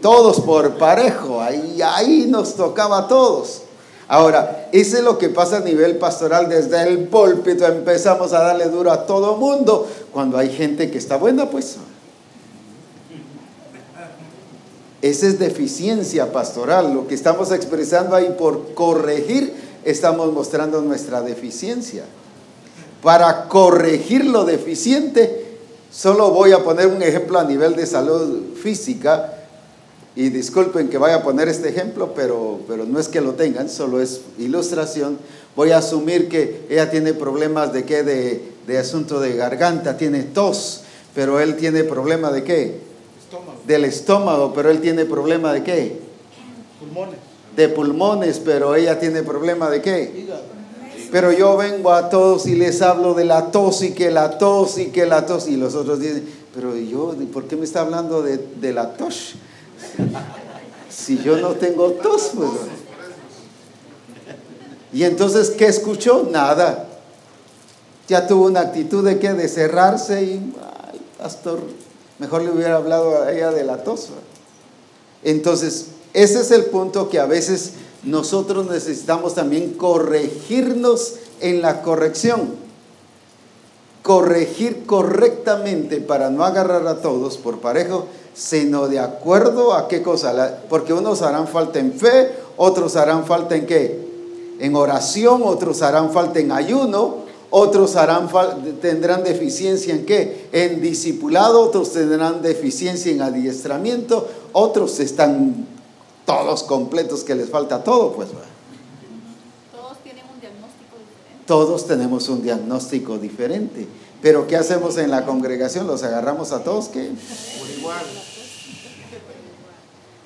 [0.01, 3.61] Todos por parejo, ahí, ahí nos tocaba a todos.
[4.10, 6.48] Ahora, eso es lo que pasa a nivel pastoral.
[6.48, 9.88] Desde el púlpito empezamos a darle duro a todo mundo.
[10.13, 11.78] Cuando hay gente que está buena, pues.
[15.02, 16.93] Esa es deficiencia pastoral.
[16.93, 22.06] Lo que estamos expresando ahí por corregir, estamos mostrando nuestra deficiencia.
[23.04, 25.60] Para corregir lo deficiente,
[25.91, 29.37] solo voy a poner un ejemplo a nivel de salud física
[30.17, 33.69] y disculpen que vaya a poner este ejemplo, pero, pero no es que lo tengan,
[33.69, 35.19] solo es ilustración.
[35.56, 40.23] Voy a asumir que ella tiene problemas de qué, de, de asunto de garganta, tiene
[40.23, 40.82] tos,
[41.13, 42.80] pero él tiene problema de qué?
[43.23, 43.60] Estómago.
[43.67, 45.99] Del estómago, pero él tiene problema de qué?
[46.80, 47.19] Pulmones.
[47.56, 50.15] De pulmones, pero ella tiene problema de qué?
[50.17, 50.41] Hígado.
[51.12, 54.80] Pero yo vengo a todos y les hablo de la tos y que la tos
[54.80, 55.47] y que la tos.
[55.47, 59.36] Y los otros dicen, pero yo, ¿por qué me está hablando de, de la tos?
[60.89, 62.51] Si yo no tengo tos, pues.
[64.93, 66.27] Y entonces, ¿qué escuchó?
[66.31, 66.87] Nada.
[68.07, 69.33] Ya tuvo una actitud de qué?
[69.33, 70.53] De cerrarse y,
[70.91, 71.59] ay, pastor,
[72.19, 74.07] mejor le hubiera hablado a ella de la tos.
[75.23, 82.55] Entonces, ese es el punto que a veces nosotros necesitamos también corregirnos en la corrección.
[84.03, 88.07] Corregir correctamente para no agarrar a todos por parejo,
[88.38, 90.60] sino de acuerdo a qué cosa.
[90.69, 94.08] Porque unos harán falta en fe, otros harán falta en qué?
[94.60, 98.30] En oración, otros harán falta en ayuno, otros harán
[98.80, 100.50] tendrán deficiencia en qué?
[100.52, 105.65] En discipulado, otros tendrán deficiencia en adiestramiento, otros están
[106.26, 108.28] todos completos que les falta todo, pues.
[109.71, 111.43] Todos tienen un diagnóstico diferente.
[111.47, 113.88] Todos tenemos un diagnóstico diferente.
[114.21, 115.88] Pero ¿qué hacemos en la congregación?
[115.88, 116.88] ¿Los agarramos a todos?
[116.89, 117.12] ¿Qué?
[117.60, 118.06] Por igual.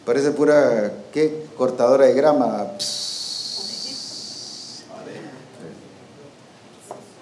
[0.06, 1.45] Parece pura, ¿qué?
[1.58, 2.77] Cortadora de grama.
[2.80, 3.12] Pss.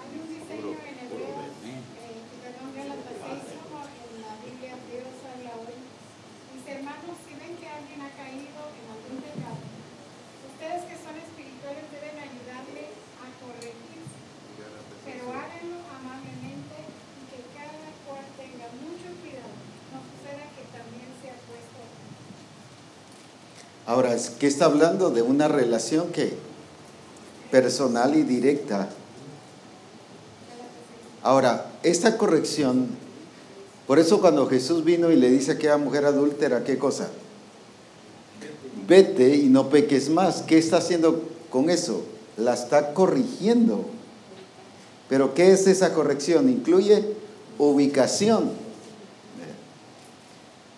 [0.00, 1.84] Hay un diseño en hebreo, eh,
[2.40, 5.76] perdón, Gálatas 6, como en la Biblia Dios habla hoy.
[6.56, 11.84] Dice, hermanos, si ven que alguien ha caído en algún pecado, ustedes que son espirituales
[11.92, 14.18] deben ayudarle a corregirse,
[15.04, 19.52] pero háganlo amablemente y que cada cual tenga mucho cuidado,
[19.92, 21.80] no suceda que también sea puesto
[24.10, 25.10] Ahora, ¿qué está hablando?
[25.10, 26.32] De una relación que
[27.52, 28.88] personal y directa.
[31.22, 32.88] Ahora, esta corrección,
[33.86, 37.08] por eso cuando Jesús vino y le dice a aquella mujer adúltera, ¿qué cosa?
[38.88, 40.42] Vete y no peques más.
[40.42, 42.02] ¿Qué está haciendo con eso?
[42.36, 43.84] La está corrigiendo.
[45.08, 46.48] Pero ¿qué es esa corrección?
[46.48, 47.14] Incluye
[47.58, 48.50] ubicación.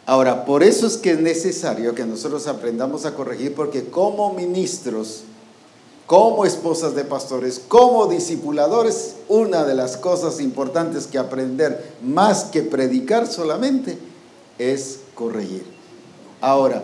[0.05, 5.23] Ahora, por eso es que es necesario que nosotros aprendamos a corregir, porque como ministros,
[6.07, 12.63] como esposas de pastores, como discipuladores, una de las cosas importantes que aprender, más que
[12.63, 13.97] predicar solamente,
[14.59, 15.65] es corregir.
[16.41, 16.83] Ahora,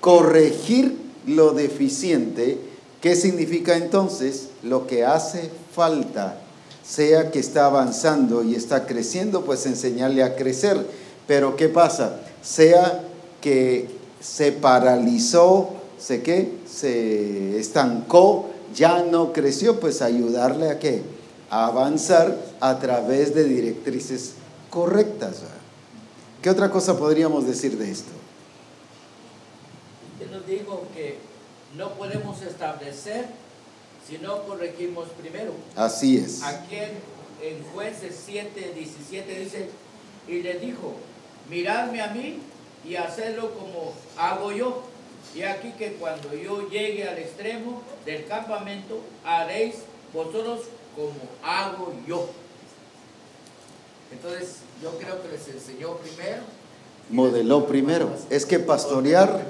[0.00, 2.58] corregir lo deficiente,
[3.00, 4.48] ¿qué significa entonces?
[4.62, 6.40] Lo que hace falta,
[6.84, 10.86] sea que está avanzando y está creciendo, pues enseñarle a crecer.
[11.26, 12.20] Pero ¿qué pasa?
[12.42, 13.04] Sea
[13.40, 13.88] que
[14.20, 21.02] se paralizó, se qué, se estancó, ya no creció, pues ayudarle a qué?
[21.50, 24.34] A avanzar a través de directrices
[24.70, 25.42] correctas.
[26.42, 28.12] ¿Qué otra cosa podríamos decir de esto?
[30.20, 31.18] Él nos dijo que
[31.76, 33.26] no podemos establecer
[34.08, 35.52] si no corregimos primero.
[35.76, 36.42] Así es.
[36.42, 36.90] Aquí en,
[37.42, 39.68] en jueces 7, 17 dice,
[40.28, 40.94] y le dijo,
[41.50, 42.38] miradme a mí
[42.88, 44.84] y hacedlo como hago yo.
[45.34, 49.76] Y aquí que cuando yo llegue al extremo del campamento, haréis
[50.12, 50.62] vosotros
[50.96, 52.28] como hago yo.
[54.12, 56.42] Entonces, yo creo que les enseñó primero.
[57.10, 58.10] Modeló primero.
[58.28, 59.44] Es que pastorear,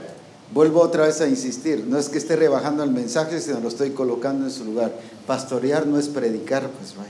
[0.52, 3.90] vuelvo otra vez a insistir, no es que esté rebajando el mensaje, sino lo estoy
[3.90, 4.92] colocando en su lugar.
[5.26, 7.08] Pastorear no es predicar, pues vaya.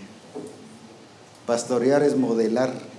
[1.47, 2.90] Pastorear es modelar.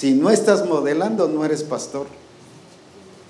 [0.00, 2.06] Si no estás modelando, no eres pastor.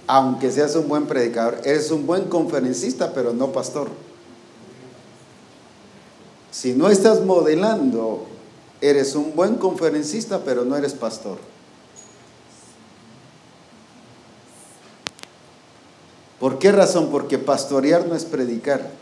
[0.07, 3.89] Aunque seas un buen predicador, eres un buen conferencista, pero no pastor.
[6.53, 8.25] Si no estás modelando,
[8.81, 11.39] eres un buen conferencista, pero no eres pastor.
[16.39, 17.09] ¿Por qué razón?
[17.11, 18.93] Porque pastorear no es predicar.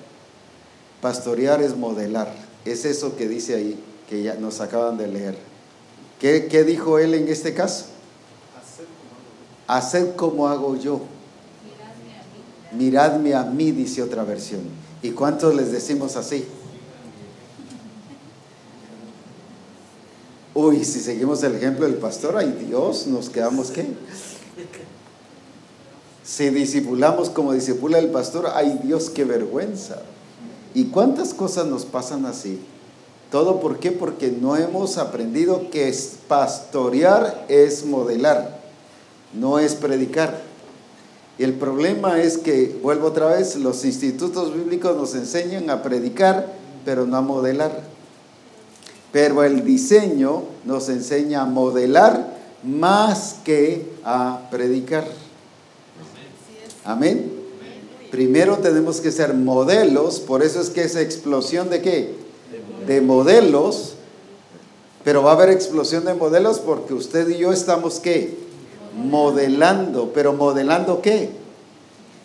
[1.03, 2.33] Pastorear es modelar.
[2.65, 3.79] Es eso que dice ahí,
[4.09, 5.48] que ya nos acaban de leer.
[6.21, 7.87] ¿Qué, qué dijo él en este caso?
[9.67, 11.01] Haced como hago yo.
[12.73, 14.61] Miradme a mí, dice otra versión.
[15.03, 16.45] ¿Y cuántos les decimos así?
[20.55, 23.87] Uy, si seguimos el ejemplo del pastor, ay Dios, nos quedamos qué?
[26.25, 30.03] Si disipulamos como disipula el pastor, ay Dios, qué vergüenza.
[30.75, 32.59] ¿Y cuántas cosas nos pasan así?
[33.31, 33.93] ¿Todo por qué?
[33.93, 35.95] Porque no hemos aprendido que
[36.29, 38.61] pastorear es modelar,
[39.35, 40.41] no es predicar.
[41.38, 46.53] El problema es que, vuelvo otra vez, los institutos bíblicos nos enseñan a predicar,
[46.85, 47.83] pero no a modelar.
[49.12, 55.07] Pero el diseño nos enseña a modelar más que a predicar.
[56.85, 57.31] Amén.
[58.11, 62.28] Primero tenemos que ser modelos, por eso es que esa explosión de qué?
[62.88, 63.92] De modelos,
[65.05, 68.37] pero va a haber explosión de modelos porque usted y yo estamos qué?
[68.96, 71.31] Modelando, pero modelando qué?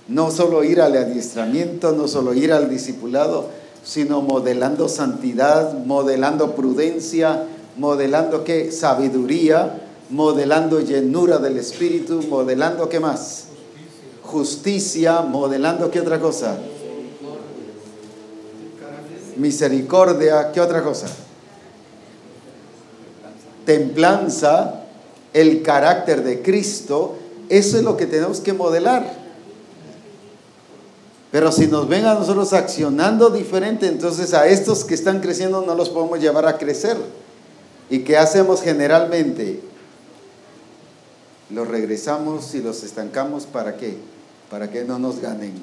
[0.08, 3.50] No solo ir al adiestramiento, no solo ir al discipulado,
[3.84, 7.44] sino modelando santidad, modelando prudencia,
[7.78, 8.72] modelando qué?
[8.72, 13.48] Sabiduría, modelando llenura del Espíritu, modelando qué más?
[14.22, 16.58] Justicia, modelando qué otra cosa?
[19.38, 21.08] Misericordia, ¿qué otra cosa?
[23.66, 24.84] Templanza,
[25.34, 27.16] el carácter de Cristo,
[27.50, 29.24] eso es lo que tenemos que modelar.
[31.32, 35.74] Pero si nos ven a nosotros accionando diferente, entonces a estos que están creciendo no
[35.74, 36.96] los podemos llevar a crecer.
[37.90, 39.60] ¿Y qué hacemos generalmente?
[41.50, 43.98] Los regresamos y los estancamos para qué?
[44.52, 45.54] Para que no nos ganen.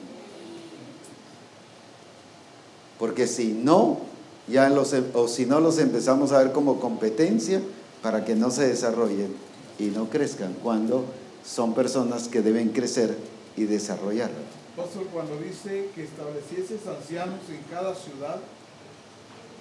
[3.01, 3.99] Porque si no,
[4.47, 7.63] ya los, o si no los empezamos a ver como competencia
[8.03, 9.35] para que no se desarrollen
[9.79, 11.07] y no crezcan cuando
[11.43, 13.17] son personas que deben crecer
[13.57, 14.31] y desarrollar.
[14.77, 18.39] Pastor, cuando dice que establecieses ancianos en cada ciudad,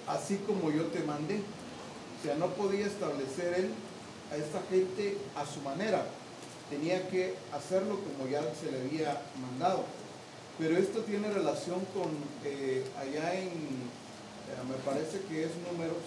[0.06, 1.36] así como yo te mandé.
[1.36, 3.70] O sea, no podía establecer él
[4.30, 6.04] a esta gente a su manera.
[6.68, 9.84] Tenía que hacerlo como ya se le había mandado.
[10.60, 12.10] Pero esto tiene relación con
[12.44, 16.04] eh, allá en, eh, me parece que es números,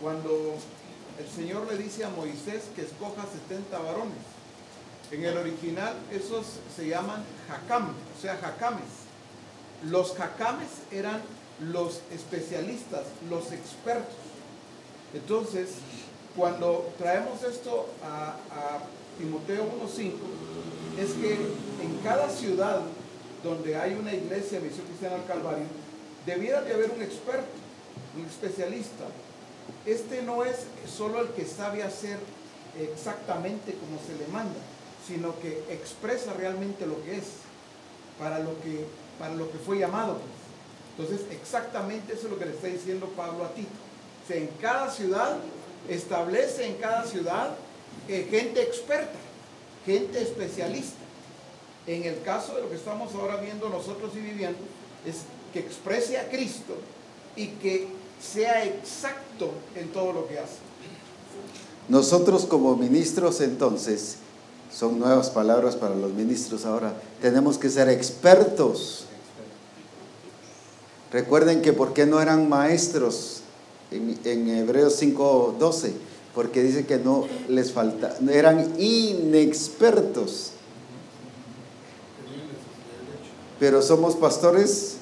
[0.00, 0.54] cuando
[1.18, 4.16] el Señor le dice a Moisés que escoja 70 varones.
[5.10, 9.04] En el original esos se llaman jacam, o sea, jacames.
[9.84, 11.20] Los jacames eran
[11.60, 14.16] los especialistas, los expertos.
[15.12, 15.68] Entonces,
[16.34, 18.78] cuando traemos esto a, a
[19.18, 20.12] Timoteo 1.5,
[20.98, 22.80] es que en cada ciudad
[23.46, 25.66] donde hay una iglesia, Misión Cristiana del Calvario,
[26.24, 27.46] debiera de haber un experto,
[28.16, 29.04] un especialista.
[29.84, 30.56] Este no es
[30.86, 32.18] solo el que sabe hacer
[32.78, 34.58] exactamente como se le manda,
[35.06, 37.24] sino que expresa realmente lo que es,
[38.18, 38.84] para lo que,
[39.18, 40.18] para lo que fue llamado.
[40.18, 41.08] pues.
[41.08, 43.68] Entonces, exactamente eso es lo que le está diciendo Pablo a Tito.
[44.28, 45.38] O en cada ciudad,
[45.88, 47.54] establece en cada ciudad
[48.08, 49.18] eh, gente experta,
[49.84, 50.95] gente especialista.
[51.86, 54.58] En el caso de lo que estamos ahora viendo nosotros y viviendo,
[55.06, 55.18] es
[55.52, 56.74] que exprese a Cristo
[57.36, 57.88] y que
[58.20, 60.58] sea exacto en todo lo que hace.
[61.88, 64.16] Nosotros como ministros entonces,
[64.72, 69.04] son nuevas palabras para los ministros ahora, tenemos que ser expertos.
[71.12, 73.42] Recuerden que por qué no eran maestros
[73.92, 75.92] en, en Hebreos 5:12,
[76.34, 80.50] porque dice que no les falta, eran inexpertos.
[83.58, 84.96] Pero somos pastores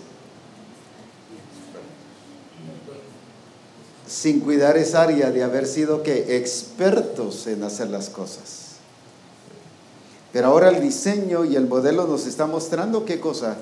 [4.06, 8.76] sin cuidar esa área de haber sido que expertos en hacer las cosas.
[10.32, 13.56] Pero ahora el diseño y el modelo nos está mostrando qué cosa,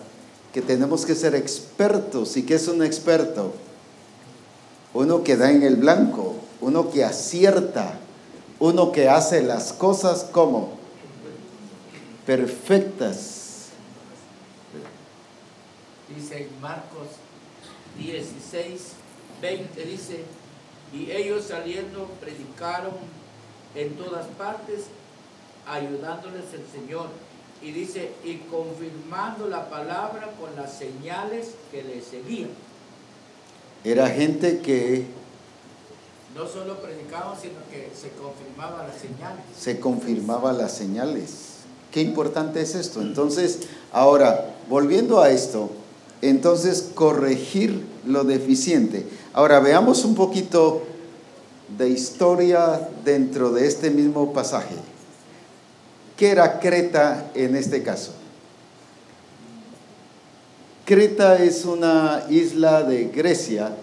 [0.52, 2.36] que tenemos que ser expertos.
[2.36, 3.52] ¿Y qué es un experto?
[4.94, 7.98] Uno que da en el blanco, uno que acierta,
[8.58, 10.70] uno que hace las cosas como
[12.24, 13.41] perfectas.
[16.14, 17.08] Dice en Marcos
[17.98, 18.92] 16,
[19.40, 20.24] 20, dice,
[20.92, 22.92] y ellos saliendo predicaron
[23.74, 24.84] en todas partes,
[25.66, 27.08] ayudándoles el Señor.
[27.62, 32.50] Y dice, y confirmando la palabra con las señales que le seguían.
[33.84, 35.06] Era gente que
[36.34, 39.44] No solo predicaban, sino que se confirmaban las señales.
[39.56, 41.52] se confirmaba las señales.
[41.90, 43.02] Qué importante es esto.
[43.02, 43.60] Entonces,
[43.92, 45.70] ahora, volviendo a esto,
[46.22, 49.04] entonces corregir lo deficiente.
[49.34, 50.84] Ahora veamos un poquito
[51.76, 54.74] de historia dentro de este mismo pasaje.
[56.16, 58.12] ¿Qué era Creta en este caso?
[60.84, 63.74] Creta es una isla de Grecia.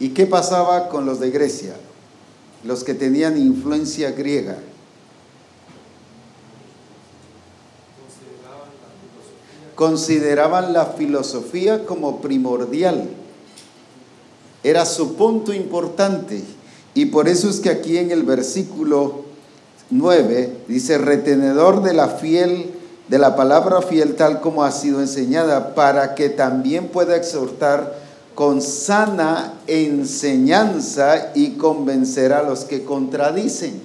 [0.00, 1.74] ¿Y qué pasaba con los de Grecia?
[2.64, 4.58] Los que tenían influencia griega.
[9.74, 13.08] Consideraban la filosofía como primordial.
[14.62, 16.42] Era su punto importante.
[16.94, 19.24] Y por eso es que aquí en el versículo
[19.90, 22.70] 9 dice, retenedor de la fiel
[23.12, 27.94] de la palabra fiel tal como ha sido enseñada, para que también pueda exhortar
[28.34, 33.82] con sana enseñanza y convencer a los que contradicen.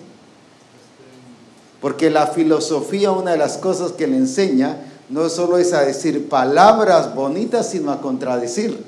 [1.82, 4.78] Porque la filosofía, una de las cosas que le enseña,
[5.10, 8.84] no solo es a decir palabras bonitas, sino a contradecir.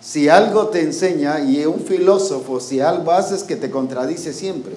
[0.00, 4.74] Si algo te enseña, y un filósofo, si algo haces que te contradice siempre.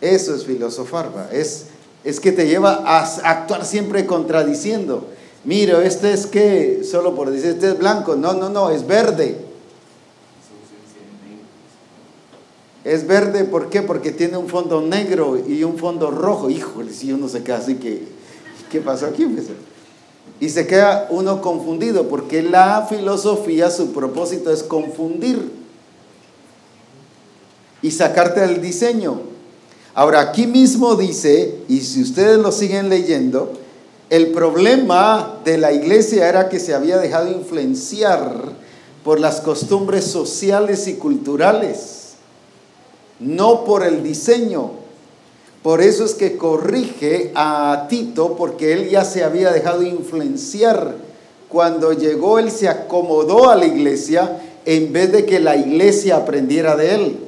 [0.00, 1.66] Eso es filosofar, es
[2.04, 5.08] es que te lleva a actuar siempre contradiciendo.
[5.44, 8.14] Mire, este es que, solo por decir, este es blanco.
[8.14, 9.43] No, no, no, es verde.
[12.84, 13.80] Es verde, ¿por qué?
[13.80, 16.50] Porque tiene un fondo negro y un fondo rojo.
[16.50, 18.06] Híjole, si uno se queda así que,
[18.70, 19.26] ¿qué pasó aquí?
[20.38, 25.50] Y se queda uno confundido, porque la filosofía, su propósito es confundir
[27.80, 29.20] y sacarte del diseño.
[29.94, 33.52] Ahora, aquí mismo dice, y si ustedes lo siguen leyendo,
[34.10, 38.52] el problema de la iglesia era que se había dejado influenciar
[39.04, 41.93] por las costumbres sociales y culturales,
[43.24, 44.70] no por el diseño.
[45.62, 50.96] Por eso es que corrige a Tito, porque él ya se había dejado influenciar.
[51.48, 56.76] Cuando llegó, él se acomodó a la iglesia en vez de que la iglesia aprendiera
[56.76, 57.18] de él.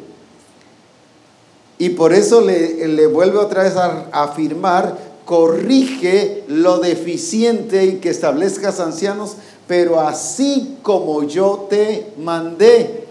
[1.79, 8.81] Y por eso le, vuelve otra vez a, afirmar, corrige lo deficiente y que establezcas
[8.81, 9.37] ancianos,
[9.67, 13.06] pero así como yo te mandé.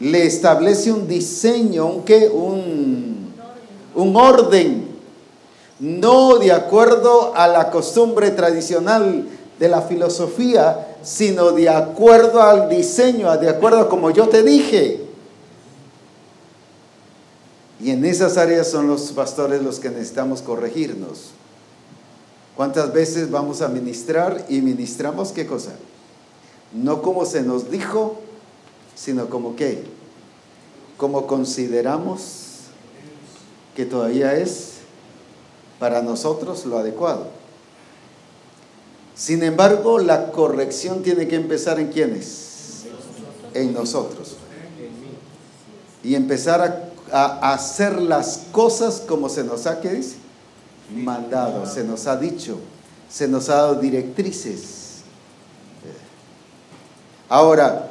[0.00, 3.32] Le establece un diseño, un, un,
[3.94, 4.88] un orden,
[5.78, 9.26] no de acuerdo a la costumbre tradicional
[9.58, 15.04] de la filosofía, sino de acuerdo al diseño, de acuerdo a como yo te dije.
[17.78, 21.30] Y en esas áreas son los pastores los que necesitamos corregirnos.
[22.56, 25.72] ¿Cuántas veces vamos a ministrar y ministramos qué cosa?
[26.74, 28.18] No como se nos dijo,
[29.02, 29.82] sino como qué?
[30.98, 32.66] Como consideramos
[33.74, 34.72] que todavía es
[35.78, 37.28] para nosotros lo adecuado.
[39.14, 42.84] Sin embargo, la corrección tiene que empezar en quiénes?
[43.54, 44.36] En nosotros.
[46.04, 50.16] Y empezar a hacer las cosas como se nos ha, ¿qué dice?
[50.94, 52.58] Mandado, se nos ha dicho,
[53.08, 55.00] se nos ha dado directrices.
[57.28, 57.89] Ahora,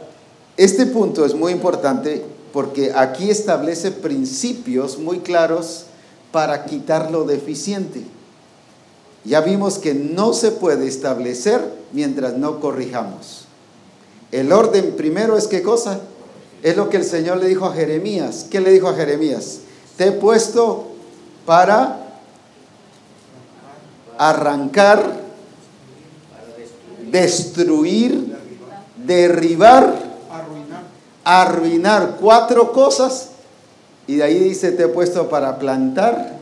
[0.60, 5.86] este punto es muy importante porque aquí establece principios muy claros
[6.34, 8.04] para quitar lo deficiente.
[9.24, 11.62] Ya vimos que no se puede establecer
[11.94, 13.46] mientras no corrijamos.
[14.34, 16.02] El orden primero es qué cosa?
[16.62, 18.46] Es lo que el Señor le dijo a Jeremías.
[18.52, 19.60] ¿Qué le dijo a Jeremías?
[19.96, 20.90] Te he puesto
[21.46, 22.06] para
[24.18, 25.22] arrancar,
[27.10, 28.36] destruir,
[28.98, 30.09] derribar,
[31.24, 33.30] arruinar cuatro cosas.
[34.08, 36.40] Y de ahí dice, te he puesto para plantar.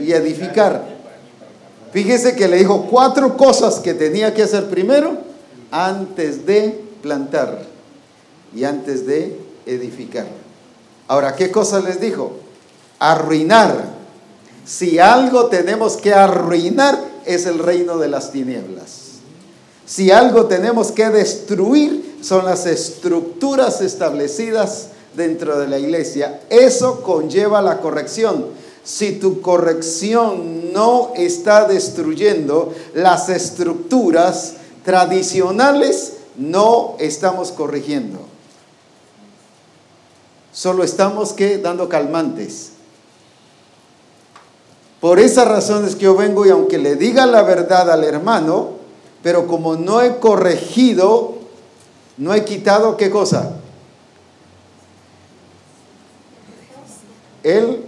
[0.00, 0.84] y edificar.
[1.92, 5.18] Fíjese que le dijo cuatro cosas que tenía que hacer primero
[5.70, 7.62] antes de plantar
[8.54, 10.26] y antes de edificar.
[11.08, 12.38] Ahora, ¿qué cosas les dijo?
[12.98, 13.96] Arruinar.
[14.64, 19.20] Si algo tenemos que arruinar es el reino de las tinieblas.
[19.84, 26.40] Si algo tenemos que destruir son las estructuras establecidas dentro de la iglesia.
[26.50, 28.46] Eso conlleva la corrección
[28.86, 34.54] si tu corrección no está destruyendo las estructuras
[34.84, 38.20] tradicionales, no estamos corrigiendo.
[40.52, 42.70] Solo estamos que dando calmantes.
[45.06, 48.70] Por esa razón es que yo vengo y aunque le diga la verdad al hermano,
[49.22, 51.34] pero como no he corregido,
[52.16, 53.52] no he quitado qué cosa?
[57.44, 57.84] el,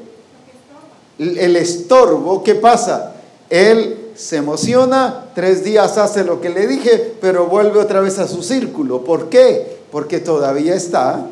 [1.18, 3.14] el estorbo, ¿qué pasa?
[3.50, 8.28] Él se emociona, tres días hace lo que le dije, pero vuelve otra vez a
[8.28, 9.02] su círculo.
[9.02, 9.78] ¿Por qué?
[9.90, 11.26] Porque todavía está,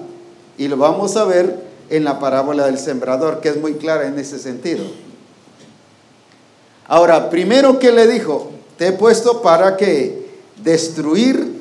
[0.59, 1.61] y lo vamos a ver
[1.91, 4.83] en la parábola del sembrador, que es muy clara en ese sentido.
[6.89, 10.27] Ahora, primero que le dijo, te he puesto para que
[10.63, 11.61] destruir,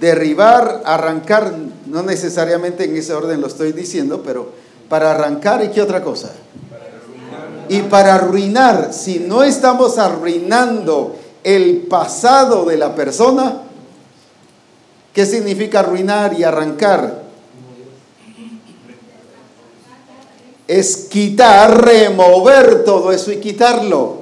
[0.00, 1.54] derribar, arrancar,
[1.86, 4.50] no necesariamente en ese orden lo estoy diciendo, pero
[4.88, 6.30] para arrancar y qué otra cosa.
[7.68, 13.62] Y para arruinar, si no estamos arruinando el pasado de la persona,
[15.12, 17.22] ¿qué significa arruinar y arrancar?
[20.66, 24.19] Es quitar, remover todo eso y quitarlo.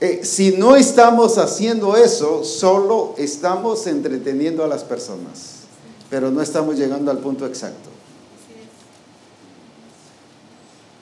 [0.00, 5.66] Eh, si no estamos haciendo eso, solo estamos entreteniendo a las personas,
[6.08, 7.90] pero no estamos llegando al punto exacto.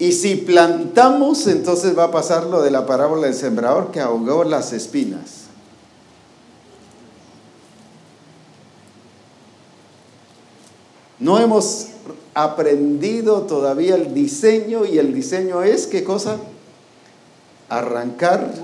[0.00, 4.42] Y si plantamos, entonces va a pasar lo de la parábola del sembrador que ahogó
[4.42, 5.48] las espinas.
[11.20, 11.88] No hemos
[12.34, 16.36] aprendido todavía el diseño y el diseño es, ¿qué cosa?
[17.68, 18.54] Arrancar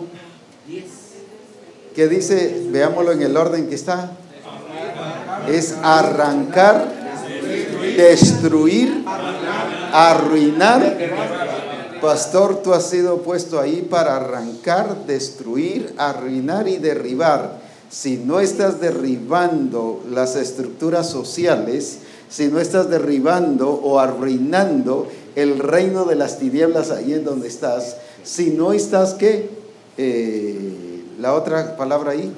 [1.94, 2.68] ¿Qué dice?
[2.70, 4.12] Veámoslo en el orden que está.
[5.48, 6.90] Es arrancar,
[7.96, 9.04] destruir,
[9.92, 10.96] arruinar.
[12.00, 17.60] Pastor, tú has sido puesto ahí para arrancar, destruir, arruinar y derribar.
[17.90, 21.98] Si no estás derribando las estructuras sociales,
[22.30, 27.98] si no estás derribando o arruinando el reino de las tinieblas ahí en donde estás,
[28.24, 29.63] si no estás qué?
[29.96, 32.32] Eh, la otra palabra ahí,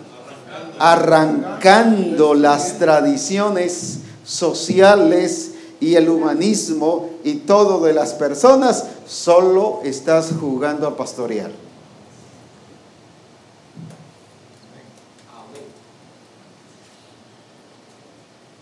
[0.78, 10.86] arrancando las tradiciones sociales y el humanismo y todo de las personas, solo estás jugando
[10.86, 11.50] a pastorear.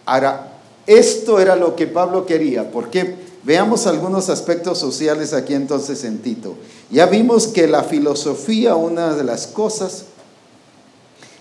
[0.07, 0.53] Ahora,
[0.87, 6.55] esto era lo que Pablo quería, porque Veamos algunos aspectos sociales aquí entonces en Tito.
[6.91, 10.07] Ya vimos que la filosofía, una de las cosas,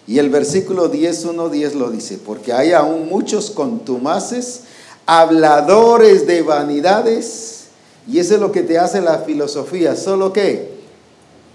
[0.06, 4.64] y el versículo 10, 1, 10 lo dice, porque hay aún muchos contumaces,
[5.06, 7.68] habladores de vanidades,
[8.06, 10.74] y eso es lo que te hace la filosofía, solo que,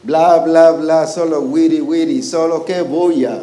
[0.02, 3.42] bla, bla, bla, solo wiri, wiri, solo que bulla.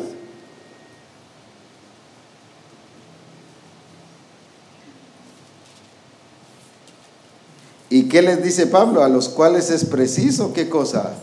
[7.96, 9.06] ¿Y qué les dice Pablo?
[9.06, 11.14] A los cuales es preciso, ¿qué cosa?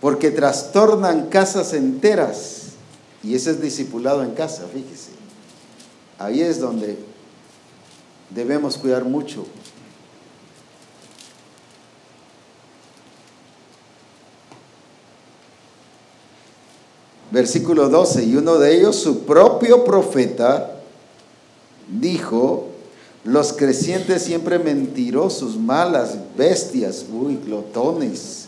[0.00, 2.68] Porque trastornan casas enteras.
[3.22, 5.10] Y ese es discipulado en casa, fíjese.
[6.18, 6.98] Ahí es donde
[8.30, 9.44] debemos cuidar mucho.
[17.30, 20.80] Versículo 12, y uno de ellos, su propio profeta,
[21.86, 22.70] dijo,
[23.26, 28.46] los crecientes siempre mentirosos, malas, bestias, uy, glotones.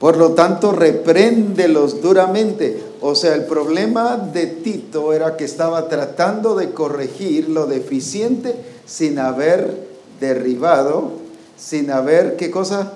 [0.00, 2.82] Por lo tanto, repréndelos duramente.
[3.02, 8.54] O sea, el problema de Tito era que estaba tratando de corregir lo deficiente
[8.86, 9.86] sin haber
[10.20, 11.12] derribado,
[11.58, 12.94] sin haber, ¿qué cosa?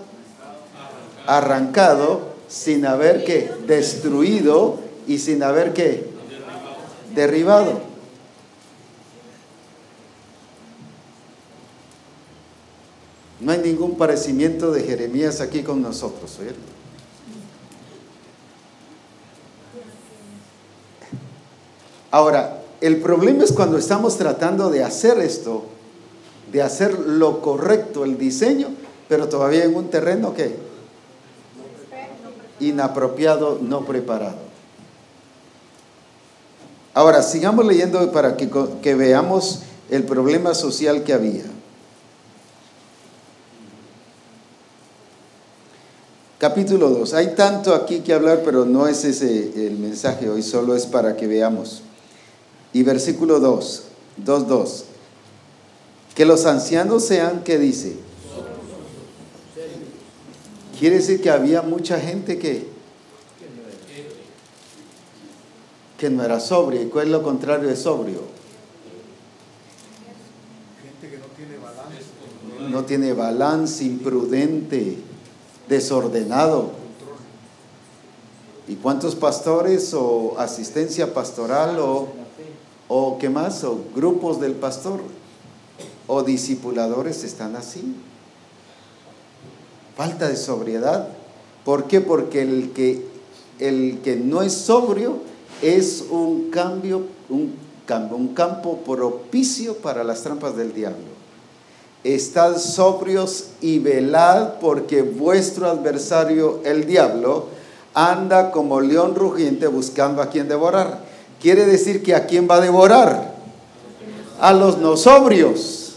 [1.26, 3.50] Arrancado, sin haber, ¿qué?
[3.66, 6.06] Destruido y sin haber, ¿qué?
[7.14, 7.87] Derribado.
[13.40, 16.38] No hay ningún parecimiento de Jeremías aquí con nosotros.
[22.10, 25.64] Ahora, el problema es cuando estamos tratando de hacer esto,
[26.50, 28.68] de hacer lo correcto, el diseño,
[29.08, 30.56] pero todavía en un terreno que
[32.60, 34.48] inapropiado, no preparado.
[36.94, 39.60] Ahora, sigamos leyendo para que veamos
[39.90, 41.44] el problema social que había.
[46.38, 47.14] Capítulo 2.
[47.14, 51.16] Hay tanto aquí que hablar, pero no es ese el mensaje hoy, solo es para
[51.16, 51.82] que veamos.
[52.72, 53.82] Y versículo 2,
[54.18, 54.84] 2, 2.
[56.14, 57.96] Que los ancianos sean, ¿qué dice?
[60.78, 62.68] Quiere decir que había mucha gente que,
[65.98, 66.82] que no era sobria.
[66.82, 68.22] ¿Y cuál es lo contrario de sobrio?
[70.84, 72.70] Gente que no tiene balance.
[72.70, 75.07] No tiene balance, imprudente
[75.68, 76.70] desordenado.
[78.66, 82.08] ¿Y cuántos pastores o asistencia pastoral o
[82.88, 85.00] o qué más, o grupos del pastor,
[86.06, 87.94] o discipuladores están así.
[89.96, 91.08] Falta de sobriedad.
[91.64, 92.00] ¿Por qué?
[92.00, 93.04] Porque el que,
[93.58, 95.18] el que no es sobrio
[95.60, 97.54] es un cambio, un,
[98.10, 101.17] un campo propicio para las trampas del diablo.
[102.04, 107.48] Estad sobrios y velad porque vuestro adversario, el diablo,
[107.94, 111.00] anda como león rugiente buscando a quien devorar.
[111.40, 113.34] Quiere decir que a quién va a devorar?
[114.40, 115.94] A los no sobrios.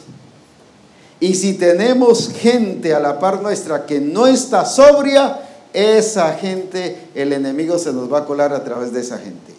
[1.20, 5.39] Y si tenemos gente a la par nuestra que no está sobria,
[5.72, 9.54] esa gente, el enemigo se nos va a colar a través de esa gente.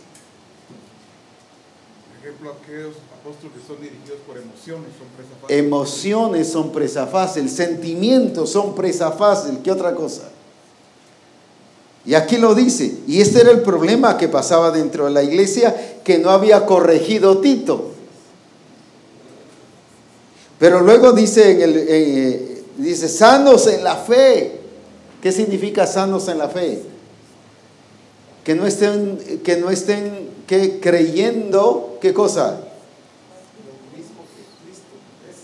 [2.20, 2.96] Ejemplo, aquellos
[5.48, 7.48] emociones son presa fácil.
[7.48, 10.28] Sentimientos son presa fácil, ¿qué otra cosa?
[12.04, 16.00] Y aquí lo dice, y este era el problema que pasaba dentro de la iglesia,
[16.02, 17.92] que no había corregido Tito.
[20.58, 24.60] Pero luego dice, eh, dice, sanos en la fe.
[25.20, 26.82] ¿Qué significa sanos en la fe?
[28.42, 32.71] Que no estén, que no estén que creyendo, ¿qué cosa?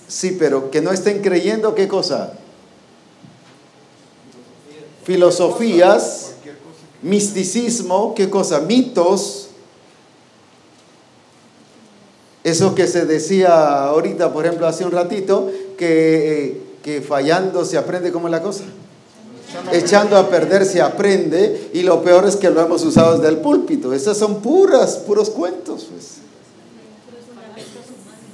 [0.08, 2.32] Sí, pero que no estén creyendo, ¿qué cosa?
[5.04, 6.32] Filosofías,
[7.02, 8.60] misticismo, ¿qué cosa?
[8.60, 9.50] Mitos.
[12.42, 17.76] Eso que se decía ahorita, por ejemplo, hace un ratito, que, eh, que fallando se
[17.76, 18.64] aprende como la cosa.
[19.72, 23.38] Echando a perder se aprende y lo peor es que lo hemos usado desde el
[23.38, 23.92] púlpito.
[23.92, 26.27] Esas son puras, puros cuentos, pues.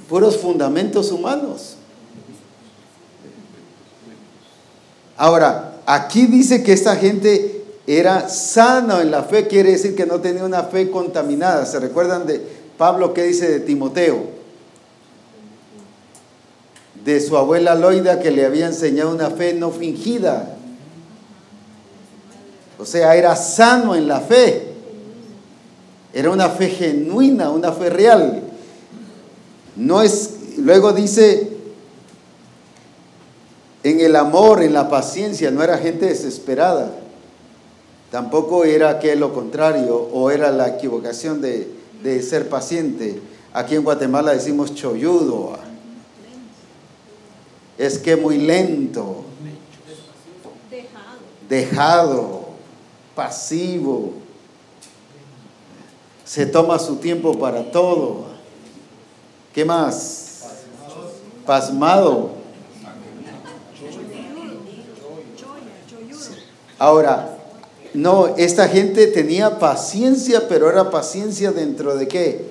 [0.09, 1.77] Puros fundamentos humanos.
[5.17, 10.19] Ahora, aquí dice que esta gente era sana en la fe, quiere decir que no
[10.19, 11.65] tenía una fe contaminada.
[11.65, 12.41] ¿Se recuerdan de
[12.77, 14.35] Pablo que dice de Timoteo?
[17.03, 20.55] De su abuela Loida que le había enseñado una fe no fingida.
[22.77, 24.73] O sea, era sano en la fe.
[26.13, 28.41] Era una fe genuina, una fe real.
[29.75, 31.55] No es, luego dice,
[33.83, 36.91] en el amor, en la paciencia, no era gente desesperada.
[38.09, 41.67] Tampoco era que lo contrario, o era la equivocación de,
[42.21, 43.21] ser paciente.
[43.53, 45.57] Aquí en Guatemala decimos cholludo.
[47.77, 49.25] Es que muy lento,
[50.71, 51.19] Dejado.
[51.49, 52.45] dejado,
[53.15, 54.13] pasivo.
[56.23, 58.34] Se toma su tiempo para todo.
[59.55, 60.41] ¿Qué más?
[61.45, 62.31] Pasmado.
[66.77, 67.37] Ahora,
[67.93, 72.45] no, esta gente tenía paciencia, pero era paciencia dentro de qué?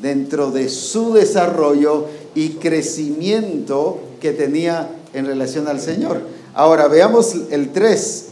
[0.00, 6.20] Dentro de su desarrollo y crecimiento que tenía en relación al Señor.
[6.52, 8.26] Ahora, veamos el 3.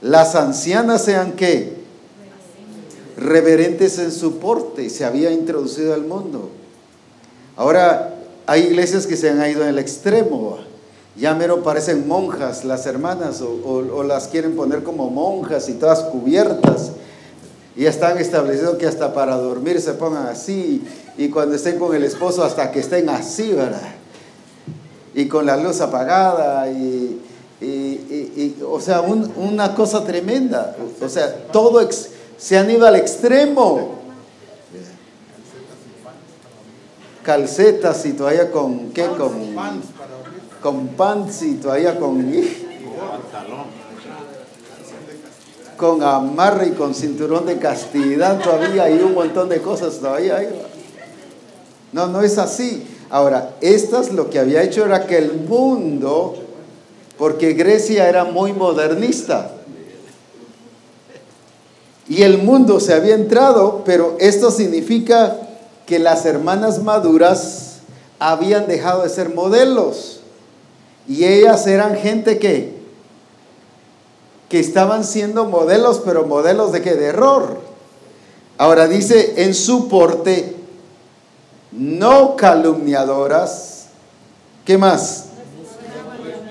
[0.00, 1.72] Las ancianas sean qué?
[3.16, 6.50] Reverentes en su porte, se había introducido al mundo.
[7.56, 8.14] Ahora,
[8.46, 10.58] hay iglesias que se han ido en el extremo.
[11.16, 15.74] Ya mero parecen monjas las hermanas o, o- o las quieren poner como monjas y
[15.74, 16.90] todas cubiertas.
[17.76, 20.82] Y están establecidos que hasta para dormir se pongan así
[21.16, 23.80] y cuando estén con el esposo hasta que estén así, ¿verdad?
[25.14, 27.20] Y con la luz apagada y,
[27.60, 30.76] y- y- y, o sea, un- una cosa tremenda.
[31.00, 33.93] O sea, todo ex- se han ido al extremo.
[37.24, 39.06] Calcetas y todavía con, ¿qué?
[39.06, 40.42] Con, pants para dormir.
[40.60, 43.66] con pants y todavía con, pantalón.
[45.76, 50.36] con amarre y con cinturón de castidad todavía y un montón de cosas todavía.
[50.36, 50.68] ahí va.
[51.92, 52.86] No, no es así.
[53.08, 56.34] Ahora, estas lo que había hecho era que el mundo,
[57.16, 59.52] porque Grecia era muy modernista,
[62.08, 65.43] y el mundo se había entrado, pero esto significa
[65.86, 67.78] que las hermanas maduras
[68.18, 70.20] habían dejado de ser modelos.
[71.06, 72.78] Y ellas eran gente que,
[74.48, 76.94] que estaban siendo modelos, pero modelos de qué?
[76.94, 77.60] De error.
[78.56, 80.56] Ahora dice, en su porte,
[81.72, 83.86] no calumniadoras.
[84.64, 85.26] ¿Qué más?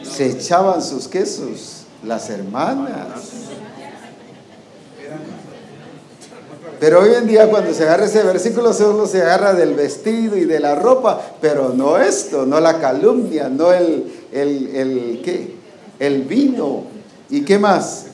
[0.04, 3.43] Se echaban sus quesos, las hermanas.
[6.80, 10.45] Pero hoy en día cuando se agarra ese versículo solo se agarra del vestido y
[10.45, 15.55] de la ropa, pero no esto, no la calumnia, no el, el, el, ¿qué?
[15.99, 16.84] el vino.
[17.30, 18.05] ¿Y qué más?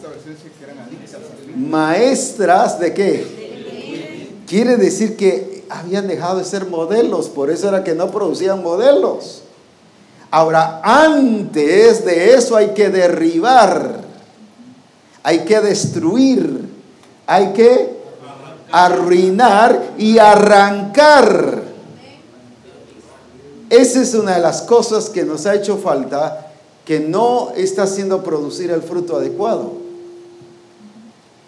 [1.55, 4.29] Maestras de qué?
[4.47, 9.43] Quiere decir que habían dejado de ser modelos, por eso era que no producían modelos.
[10.31, 14.01] Ahora, antes de eso hay que derribar,
[15.23, 16.69] hay que destruir,
[17.25, 17.98] hay que
[18.71, 21.63] arruinar y arrancar.
[23.69, 26.51] Esa es una de las cosas que nos ha hecho falta,
[26.85, 29.73] que no está haciendo producir el fruto adecuado.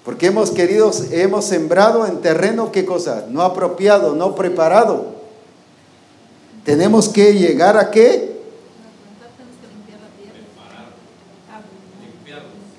[0.05, 3.25] Porque hemos querido, hemos sembrado en terreno, ¿qué cosa?
[3.29, 5.21] No apropiado, no preparado.
[6.63, 8.39] Tenemos que llegar a qué?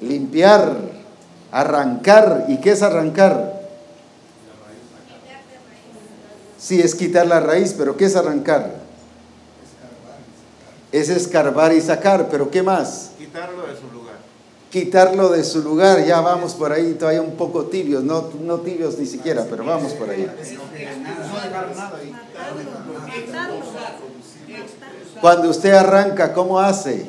[0.01, 0.77] Limpiar,
[1.51, 2.47] arrancar.
[2.49, 3.52] ¿Y qué es arrancar?
[6.63, 8.71] Sí, es quitar la raíz, pero ¿qué es arrancar?
[10.93, 13.11] Es escarbar y sacar, pero ¿qué más?
[13.19, 14.15] Quitarlo de su lugar.
[14.71, 18.97] Quitarlo de su lugar, ya vamos por ahí, todavía un poco tibios, no, no tibios
[18.97, 20.31] ni siquiera, pero vamos por ahí.
[25.21, 27.07] Cuando usted arranca, ¿cómo hace?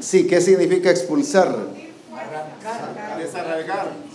[0.00, 1.54] Sí, ¿qué significa expulsar?
[3.18, 4.09] Desarraigar.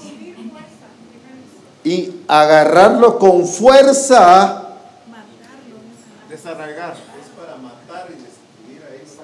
[1.86, 4.64] Y agarrarlo con fuerza.
[6.30, 6.96] Desarraigar.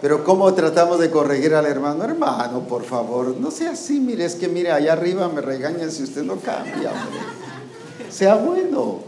[0.01, 2.03] Pero ¿cómo tratamos de corregir al hermano?
[2.03, 6.01] Hermano, por favor, no sea así, mire, es que mire, allá arriba me regañan si
[6.03, 6.91] usted no cambia.
[6.91, 8.09] hombre.
[8.09, 8.99] Sea bueno.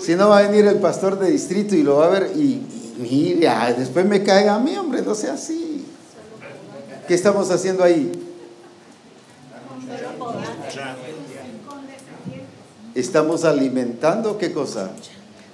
[0.00, 2.40] Si no va a venir el pastor de distrito y lo va a ver y,
[2.40, 5.84] y mire, ay, después me caiga a mí, hombre, no sea así.
[7.06, 8.27] ¿Qué estamos haciendo ahí?
[12.98, 14.90] Estamos alimentando qué cosa?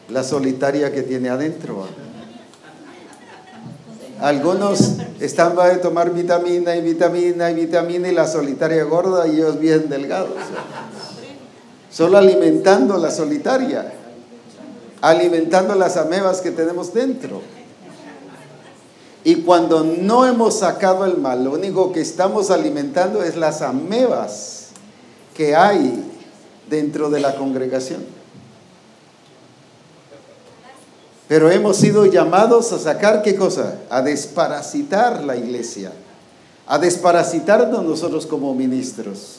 [0.09, 1.86] La solitaria que tiene adentro.
[4.18, 9.32] Algunos están va a tomar vitamina y vitamina y vitamina y la solitaria gorda y
[9.32, 10.30] ellos bien delgados.
[11.90, 13.92] Solo alimentando la solitaria,
[15.03, 17.42] alimentando las amebas que tenemos dentro.
[19.22, 24.68] Y cuando no hemos sacado el mal, lo único que estamos alimentando es las amebas
[25.34, 26.12] que hay
[26.74, 28.02] dentro de la congregación.
[31.28, 33.78] Pero hemos sido llamados a sacar qué cosa?
[33.90, 35.92] A desparasitar la iglesia,
[36.66, 39.38] a desparasitarnos nosotros como ministros.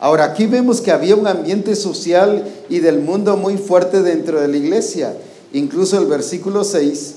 [0.00, 4.48] Ahora, aquí vemos que había un ambiente social y del mundo muy fuerte dentro de
[4.48, 5.16] la iglesia.
[5.52, 7.14] Incluso el versículo 6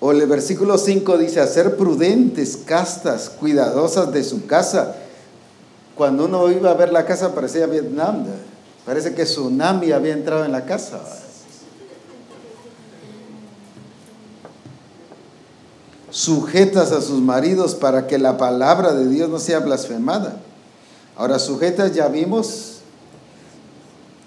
[0.00, 4.96] o el versículo 5 dice, hacer prudentes, castas, cuidadosas de su casa.
[5.94, 8.26] Cuando uno iba a ver la casa parecía Vietnam.
[8.84, 11.00] Parece que tsunami había entrado en la casa.
[16.10, 20.36] Sujetas a sus maridos para que la palabra de Dios no sea blasfemada.
[21.16, 22.78] Ahora, sujetas ya vimos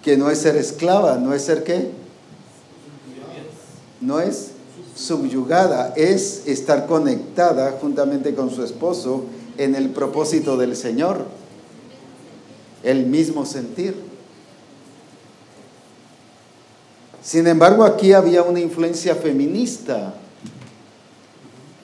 [0.01, 1.91] que no es ser esclava, no es ser qué?
[4.01, 4.51] No es
[4.95, 9.25] subyugada, es estar conectada juntamente con su esposo
[9.57, 11.25] en el propósito del Señor,
[12.83, 13.95] el mismo sentir.
[17.21, 20.13] Sin embargo, aquí había una influencia feminista.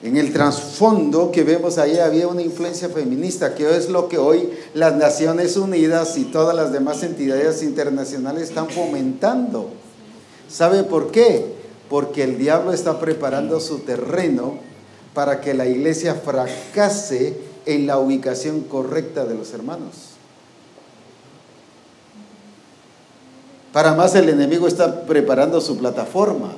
[0.02, 4.50] En el trasfondo que vemos ahí había una influencia feminista, que es lo que hoy
[4.74, 9.70] las Naciones Unidas y todas las demás entidades internacionales están fomentando.
[10.48, 11.44] ¿Sabe por qué?
[11.88, 14.58] Porque el diablo está preparando su terreno
[15.14, 20.13] para que la iglesia fracase en la ubicación correcta de los hermanos.
[23.74, 26.52] Para más el enemigo está preparando su plataforma.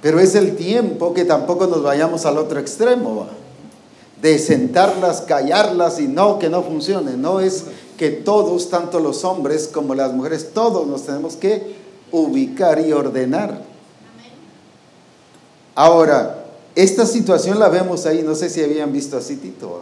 [0.00, 3.26] Pero es el tiempo que tampoco nos vayamos al otro extremo,
[4.22, 7.16] de sentarlas, callarlas y no, que no funcione.
[7.16, 7.64] No es
[7.96, 11.74] que todos, tanto los hombres como las mujeres, todos nos tenemos que
[12.12, 13.60] ubicar y ordenar.
[15.74, 16.44] Ahora,
[16.76, 19.80] esta situación la vemos ahí, no sé si habían visto así Tito,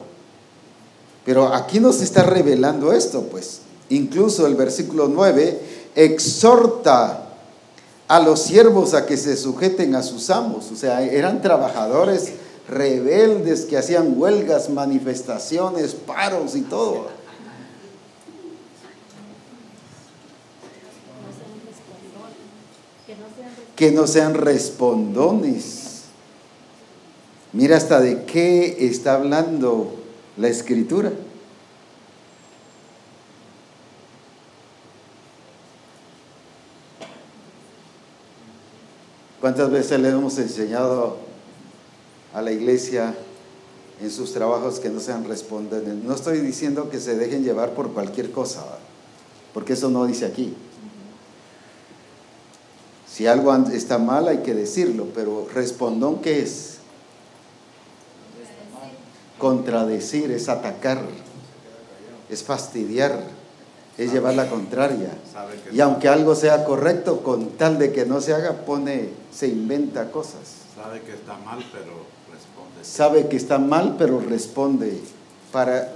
[1.26, 3.60] pero aquí nos está revelando esto, pues.
[3.90, 7.22] Incluso el versículo 9 exhorta
[8.08, 10.70] a los siervos a que se sujeten a sus amos.
[10.70, 12.34] O sea, eran trabajadores
[12.68, 17.08] rebeldes que hacían huelgas, manifestaciones, paros y todo.
[23.76, 26.02] Que no sean respondones.
[27.52, 29.94] Mira hasta de qué está hablando
[30.36, 31.12] la escritura.
[39.42, 41.16] ¿Cuántas veces le hemos enseñado
[42.32, 43.12] a la iglesia
[44.00, 45.92] en sus trabajos que no sean respondentes?
[45.92, 48.64] No estoy diciendo que se dejen llevar por cualquier cosa,
[49.52, 50.54] porque eso no dice aquí.
[53.12, 56.76] Si algo está mal hay que decirlo, pero respondón, ¿qué es?
[59.38, 61.02] Contradecir, es atacar,
[62.30, 63.24] es fastidiar,
[63.98, 65.10] es llevar la contraria.
[65.72, 70.10] Y aunque algo sea correcto, con tal de que no se haga, pone, se inventa
[70.10, 70.40] cosas.
[70.74, 71.92] Sabe que está mal, pero
[72.32, 72.84] responde.
[72.84, 75.00] Sabe que está mal, pero responde.
[75.52, 75.92] ¿Para,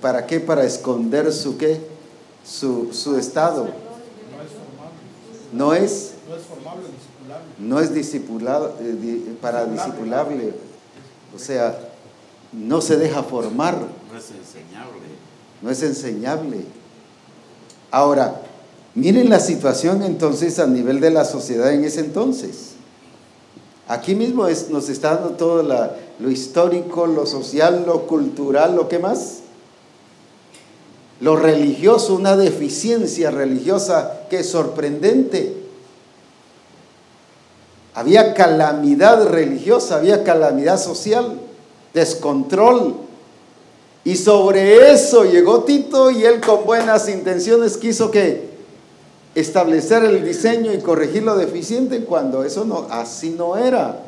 [0.00, 0.40] para qué?
[0.40, 1.80] Para esconder su qué?
[2.44, 3.68] Su, su estado.
[5.52, 7.46] No es no es formable, discipulable.
[7.58, 10.54] No es discipulado, eh, para discipulable.
[11.34, 11.78] O sea,
[12.52, 13.74] no se deja formar.
[13.74, 15.06] No es enseñable.
[15.62, 16.64] No es enseñable.
[17.90, 18.42] Ahora,
[18.94, 22.72] miren la situación entonces a nivel de la sociedad en ese entonces.
[23.88, 25.62] Aquí mismo es, nos está dando todo
[26.18, 29.38] lo histórico, lo social, lo cultural, lo que más.
[31.20, 35.56] Lo religioso, una deficiencia religiosa que es sorprendente.
[37.94, 41.40] Había calamidad religiosa, había calamidad social,
[41.94, 43.05] descontrol.
[44.06, 48.50] Y sobre eso llegó Tito y él con buenas intenciones quiso que
[49.34, 54.04] establecer el diseño y corregir lo deficiente cuando eso no así no era.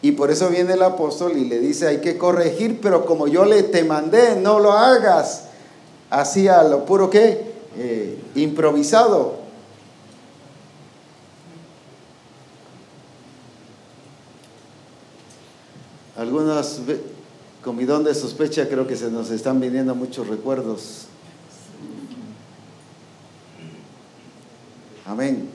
[0.00, 3.44] Y por eso viene el apóstol y le dice, hay que corregir, pero como yo
[3.44, 5.48] le te mandé, no lo hagas.
[6.08, 9.34] Así a lo puro que eh, improvisado.
[16.16, 16.80] Algunas,
[17.62, 21.06] con mi don de sospecha, creo que se nos están viniendo muchos recuerdos.
[25.06, 25.48] Amén.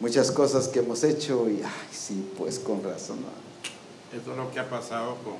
[0.00, 3.18] Muchas cosas que hemos hecho y, ay, sí, pues con razón.
[4.14, 5.34] Esto es lo que ha pasado con,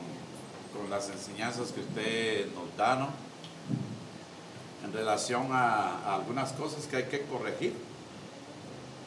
[0.77, 3.09] con las enseñanzas que usted nos da, ¿no?
[4.85, 7.75] En relación a algunas cosas que hay que corregir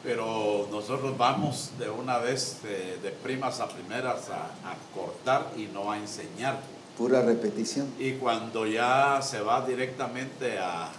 [0.08, 5.98] pero nosotros vamos de una vez de, primas a primeras a, cortar y no a
[5.98, 6.60] enseñar.
[6.96, 7.92] Pura repetición.
[7.98, 10.90] Y cuando ya se va directamente a,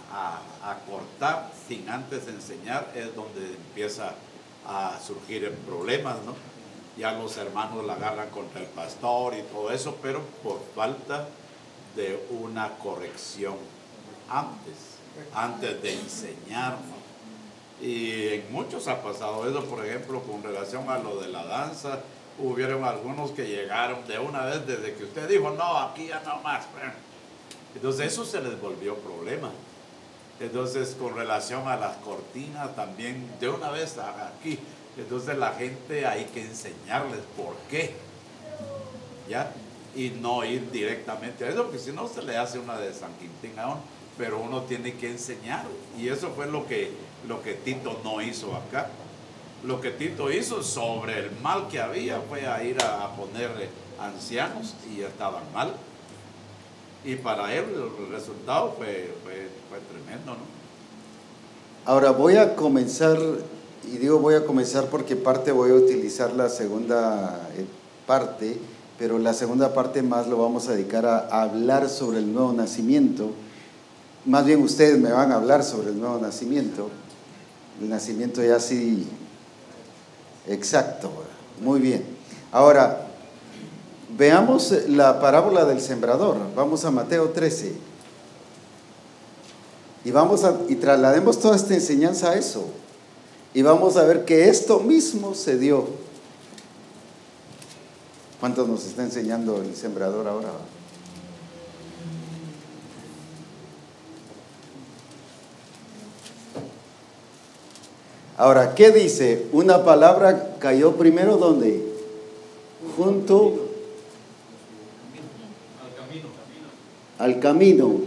[0.88, 4.14] cortar sin antes enseñar es donde empieza
[4.64, 6.36] a surgir problemas, ¿no?
[6.96, 11.26] Ya los hermanos la agarran contra el pastor y todo eso, pero por falta
[11.96, 13.56] de una corrección
[14.28, 15.00] antes,
[15.34, 16.78] antes de enseñar,
[17.80, 22.00] y en muchos ha pasado eso, por ejemplo, con relación a lo de la danza,
[22.38, 26.40] hubieron algunos que llegaron de una vez desde que usted dijo, no, aquí ya no
[26.42, 26.66] más.
[27.74, 29.50] Entonces eso se les volvió problema.
[30.40, 34.58] Entonces con relación a las cortinas también, de una vez aquí,
[34.96, 37.94] entonces la gente hay que enseñarles por qué.
[39.28, 39.52] ¿Ya?
[39.94, 43.12] Y no ir directamente a eso, porque si no se le hace una de San
[43.14, 43.78] Quintín aún,
[44.16, 45.64] pero uno tiene que enseñar.
[45.98, 46.90] Y eso fue lo que
[47.28, 48.88] lo que Tito no hizo acá.
[49.64, 53.50] Lo que Tito hizo sobre el mal que había fue a ir a, poner
[53.98, 55.72] ancianos y estaban mal.
[57.04, 57.64] Y para él
[57.98, 59.10] el resultado fue,
[59.90, 60.60] tremendo, ¿no?
[61.86, 63.18] Ahora voy a comenzar,
[63.84, 67.64] y digo voy a comenzar porque parte voy a utilizar la segunda eh,
[68.06, 68.58] parte,
[68.98, 73.30] pero la segunda parte más lo vamos a dedicar a hablar sobre el nuevo nacimiento.
[74.26, 76.90] Más bien ustedes me van a hablar sobre el nuevo nacimiento
[77.80, 79.06] el nacimiento ya así
[80.46, 81.10] exacto.
[81.60, 82.04] Muy bien.
[82.52, 83.08] Ahora,
[84.16, 86.36] veamos la parábola del sembrador.
[86.54, 87.72] Vamos a Mateo 13.
[90.04, 92.66] Y vamos a y traslademos toda esta enseñanza a eso.
[93.52, 95.88] Y vamos a ver que esto mismo se dio.
[98.38, 100.48] ¿Cuánto nos está enseñando el sembrador ahora?
[108.40, 109.48] Ahora, ¿qué dice?
[109.52, 111.78] Una palabra cayó primero donde?
[112.96, 113.68] Junto
[117.18, 118.00] al camino.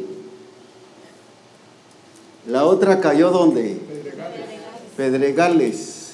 [2.48, 3.78] La otra cayó donde?
[4.98, 6.14] Pedregales.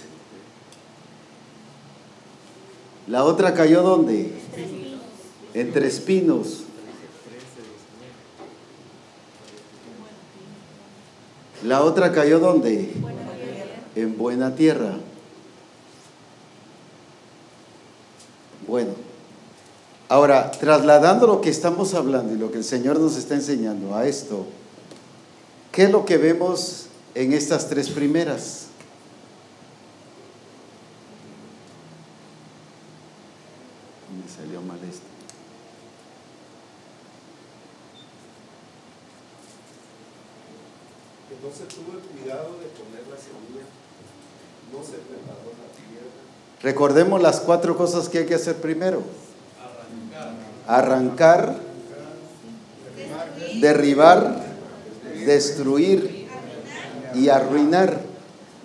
[3.08, 4.34] La otra cayó donde?
[5.54, 6.64] Entre espinos.
[11.64, 12.92] La otra cayó donde?
[13.96, 14.94] En buena tierra.
[18.68, 18.92] Bueno,
[20.08, 24.06] ahora, trasladando lo que estamos hablando y lo que el Señor nos está enseñando a
[24.06, 24.46] esto,
[25.72, 26.86] ¿qué es lo que vemos
[27.16, 28.68] en estas tres primeras?
[34.16, 35.10] Me salió mal esto.
[41.66, 44.69] tuvo el cuidado de poner la semilla, no se preparó la tierra.
[46.62, 49.02] Recordemos las cuatro cosas que hay que hacer primero.
[50.68, 51.58] Arrancar,
[53.62, 54.44] derribar,
[55.26, 56.28] destruir
[57.16, 58.02] y arruinar.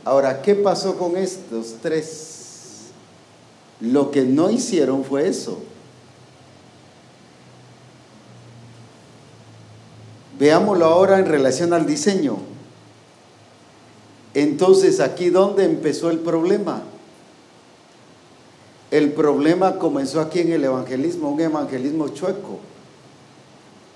[0.05, 2.91] Ahora, ¿qué pasó con estos tres?
[3.81, 5.61] Lo que no hicieron fue eso.
[10.39, 12.54] Veámoslo ahora en relación al diseño.
[14.35, 16.83] Entonces, aquí dónde empezó el problema.
[18.91, 22.59] El problema comenzó aquí en el evangelismo, un evangelismo chueco,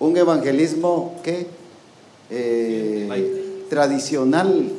[0.01, 1.47] un evangelismo ¿qué?
[2.30, 4.70] Eh, tradicional,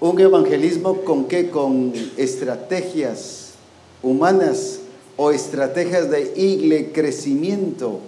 [0.00, 1.50] un evangelismo con qué?
[1.50, 3.54] Con estrategias
[4.02, 4.80] humanas
[5.16, 8.00] o estrategias de igle crecimiento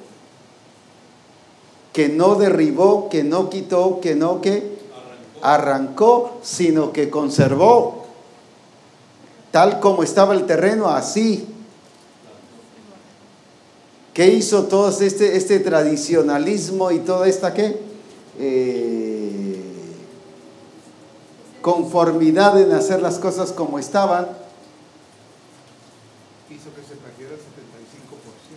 [1.93, 4.74] que no derribó, que no quitó, que no que
[5.45, 8.05] arrancó, sino que conservó
[9.51, 11.47] tal como estaba el terreno, así.
[14.13, 17.81] ¿Qué hizo todo este, este tradicionalismo y toda esta qué?
[18.39, 19.61] Eh,
[21.63, 24.27] conformidad en hacer las cosas como estaban?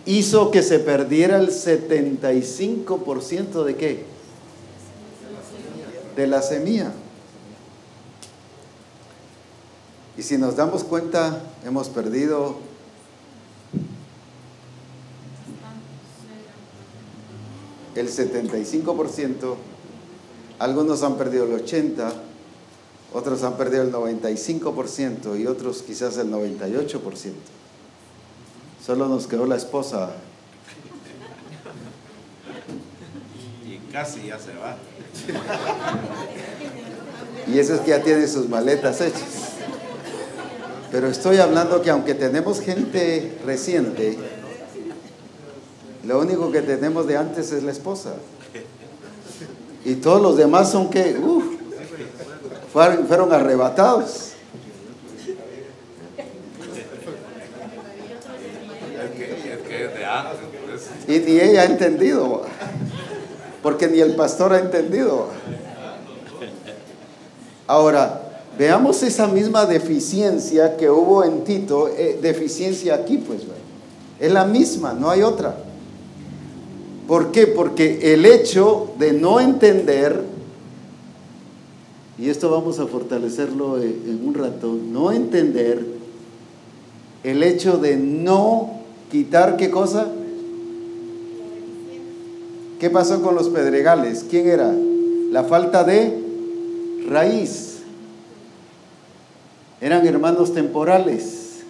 [0.08, 4.04] hizo que se perdiera el 75% de qué?
[6.18, 6.90] De la semilla.
[10.16, 12.56] Y si nos damos cuenta, hemos perdido
[17.94, 19.54] el 75%,
[20.58, 22.14] algunos han perdido el 80%,
[23.14, 27.00] otros han perdido el 95% y otros quizás el 98%.
[28.84, 30.16] Solo nos quedó la esposa.
[33.92, 34.76] Casi ya se va.
[37.46, 39.48] Y eso es que ya tiene sus maletas hechas.
[40.90, 44.18] Pero estoy hablando que aunque tenemos gente reciente,
[46.04, 48.14] lo único que tenemos de antes es la esposa.
[49.84, 51.16] Y todos los demás son que,
[52.72, 54.32] fueron, fueron arrebatados.
[61.06, 62.44] Y ni ella ha entendido,
[63.62, 65.28] porque ni el pastor ha entendido.
[67.66, 68.22] Ahora,
[68.58, 73.42] veamos esa misma deficiencia que hubo en Tito, eh, deficiencia aquí, pues,
[74.18, 75.56] es la misma, no hay otra.
[77.06, 77.46] ¿Por qué?
[77.46, 80.24] Porque el hecho de no entender,
[82.18, 85.84] y esto vamos a fortalecerlo en un rato, no entender
[87.22, 88.70] el hecho de no
[89.10, 90.08] quitar qué cosa?
[92.78, 94.24] ¿Qué pasó con los pedregales?
[94.30, 94.72] ¿Quién era?
[95.30, 97.78] La falta de raíz.
[99.80, 101.60] Eran hermanos temporales.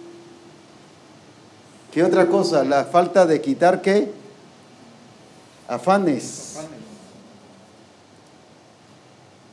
[1.91, 2.63] ¿Qué otra cosa?
[2.63, 4.11] La falta de quitar qué?
[5.67, 6.57] Afanes.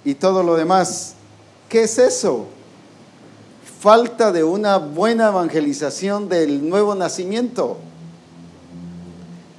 [0.05, 1.15] Y todo lo demás.
[1.69, 2.47] ¿Qué es eso?
[3.81, 7.79] Falta de una buena evangelización del nuevo nacimiento.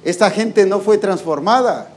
[0.08, 1.90] Esta gente no fue transformada.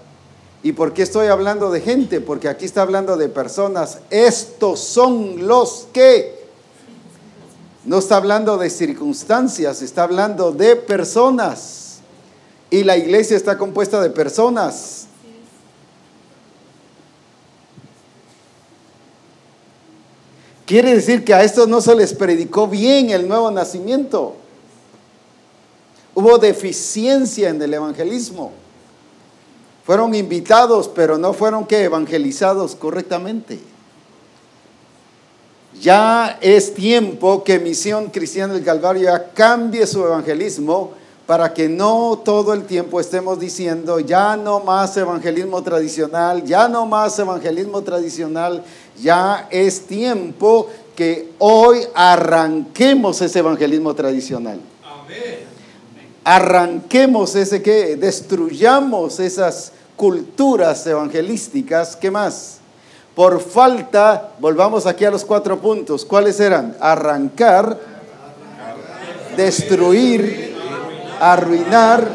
[0.64, 2.20] ¿Y por qué estoy hablando de gente?
[2.20, 4.00] Porque aquí está hablando de personas.
[4.10, 6.38] Estos son los que...
[7.86, 12.00] No está hablando de circunstancias, está hablando de personas.
[12.70, 15.08] Y la iglesia está compuesta de personas.
[20.66, 24.41] Quiere decir que a estos no se les predicó bien el nuevo nacimiento.
[26.14, 28.52] Hubo deficiencia en el evangelismo.
[29.86, 33.60] Fueron invitados, pero no fueron que evangelizados correctamente.
[35.80, 40.92] Ya es tiempo que Misión Cristiana del Calvario cambie su evangelismo
[41.26, 46.86] para que no todo el tiempo estemos diciendo ya no más evangelismo tradicional, ya no
[46.86, 48.64] más evangelismo tradicional,
[49.02, 54.60] ya es tiempo que hoy arranquemos ese evangelismo tradicional.
[54.84, 55.51] Amén
[56.24, 62.58] arranquemos ese que, destruyamos esas culturas evangelísticas, ¿qué más?
[63.16, 66.76] Por falta, volvamos aquí a los cuatro puntos, ¿cuáles eran?
[66.80, 67.78] Arrancar,
[69.36, 70.56] destruir,
[71.20, 72.10] arruinar,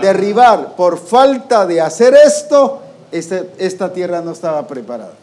[0.00, 0.74] derribar.
[0.74, 5.21] Por falta de hacer esto, esta, esta tierra no estaba preparada.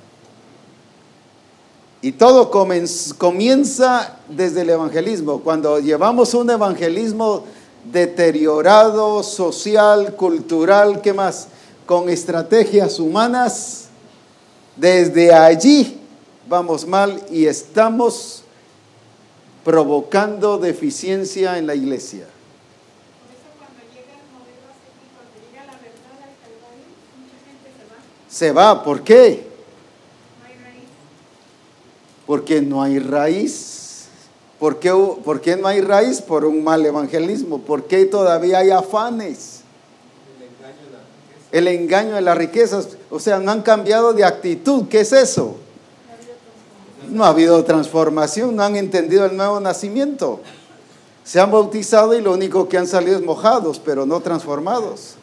[2.01, 5.41] Y todo comienza desde el evangelismo.
[5.41, 7.43] Cuando llevamos un evangelismo
[7.91, 11.47] deteriorado, social, cultural, ¿qué más?
[11.85, 13.85] Con estrategias humanas,
[14.77, 15.99] Desde allí
[16.47, 18.43] vamos mal y estamos
[19.65, 22.25] provocando deficiencia en la iglesia.
[22.25, 26.87] Por eso cuando llega el modelo así, cuando llega la verdad al Calvario,
[27.19, 27.97] mucha gente se va.
[28.29, 29.47] Se va, ¿por qué?
[30.39, 30.89] No hay raíz.
[32.29, 34.03] Porque no hay raíz.
[34.59, 34.91] ¿Por qué,
[35.25, 36.21] por qué no hay raíz?
[36.21, 37.57] Por un mal evangelismo.
[37.57, 39.61] ¿Por qué todavía hay afanes?
[41.51, 42.89] El engaño de las riquezas.
[43.09, 44.83] O sea, no han cambiado de actitud.
[44.87, 45.55] ¿Qué es eso?
[47.07, 50.39] No ha habido transformación, no han entendido el nuevo nacimiento.
[51.23, 55.15] Se han bautizado y lo único que han salido es mojados, pero no transformados.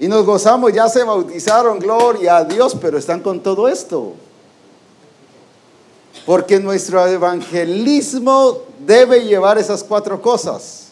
[0.00, 4.14] Y nos gozamos, ya se bautizaron, gloria a Dios, pero están con todo esto.
[6.24, 10.86] Porque nuestro evangelismo debe llevar esas cuatro cosas.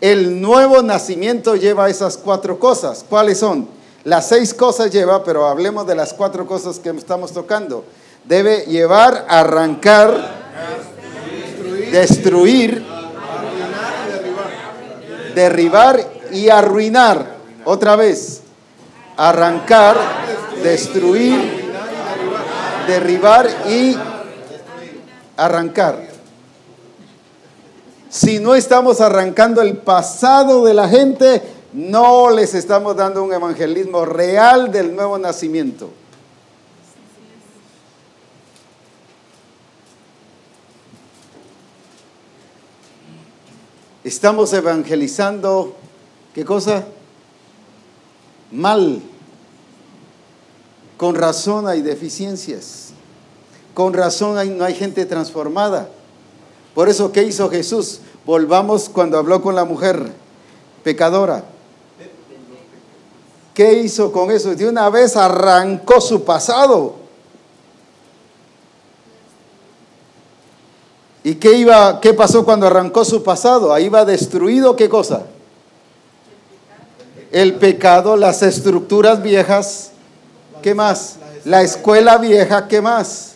[0.00, 3.04] El nuevo nacimiento lleva esas cuatro cosas.
[3.08, 3.66] ¿Cuáles son?
[4.04, 7.84] Las seis cosas lleva, pero hablemos de las cuatro cosas que estamos tocando.
[8.24, 10.46] Debe llevar, arrancar,
[11.90, 12.86] destruir,
[15.34, 17.35] derribar y arruinar.
[17.68, 18.42] Otra vez,
[19.16, 19.96] arrancar,
[20.62, 21.64] destruir,
[22.86, 23.96] derribar y
[25.36, 26.06] arrancar.
[28.08, 31.42] Si no estamos arrancando el pasado de la gente,
[31.72, 35.90] no les estamos dando un evangelismo real del nuevo nacimiento.
[44.04, 45.74] Estamos evangelizando,
[46.32, 46.84] ¿qué cosa?
[48.50, 49.02] Mal.
[50.96, 52.90] Con razón hay deficiencias.
[53.74, 55.88] Con razón no hay gente transformada.
[56.74, 58.00] Por eso, ¿qué hizo Jesús?
[58.24, 60.12] Volvamos cuando habló con la mujer
[60.82, 61.44] pecadora.
[63.54, 64.54] ¿Qué hizo con eso?
[64.54, 66.94] De una vez arrancó su pasado.
[71.24, 73.72] ¿Y qué iba qué pasó cuando arrancó su pasado?
[73.72, 75.24] Ahí va destruido qué cosa?
[77.36, 79.90] El pecado, las estructuras viejas,
[80.62, 81.16] ¿qué más?
[81.44, 83.34] La escuela vieja, ¿qué más?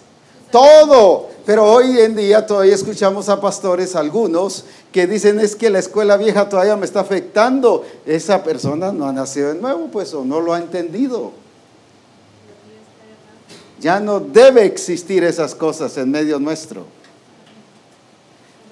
[0.51, 1.29] Todo.
[1.45, 6.17] Pero hoy en día todavía escuchamos a pastores, algunos, que dicen es que la escuela
[6.17, 7.85] vieja todavía me está afectando.
[8.07, 11.33] Esa persona no ha nacido de nuevo, pues, o no lo ha entendido.
[13.81, 16.87] Ya no debe existir esas cosas en medio nuestro.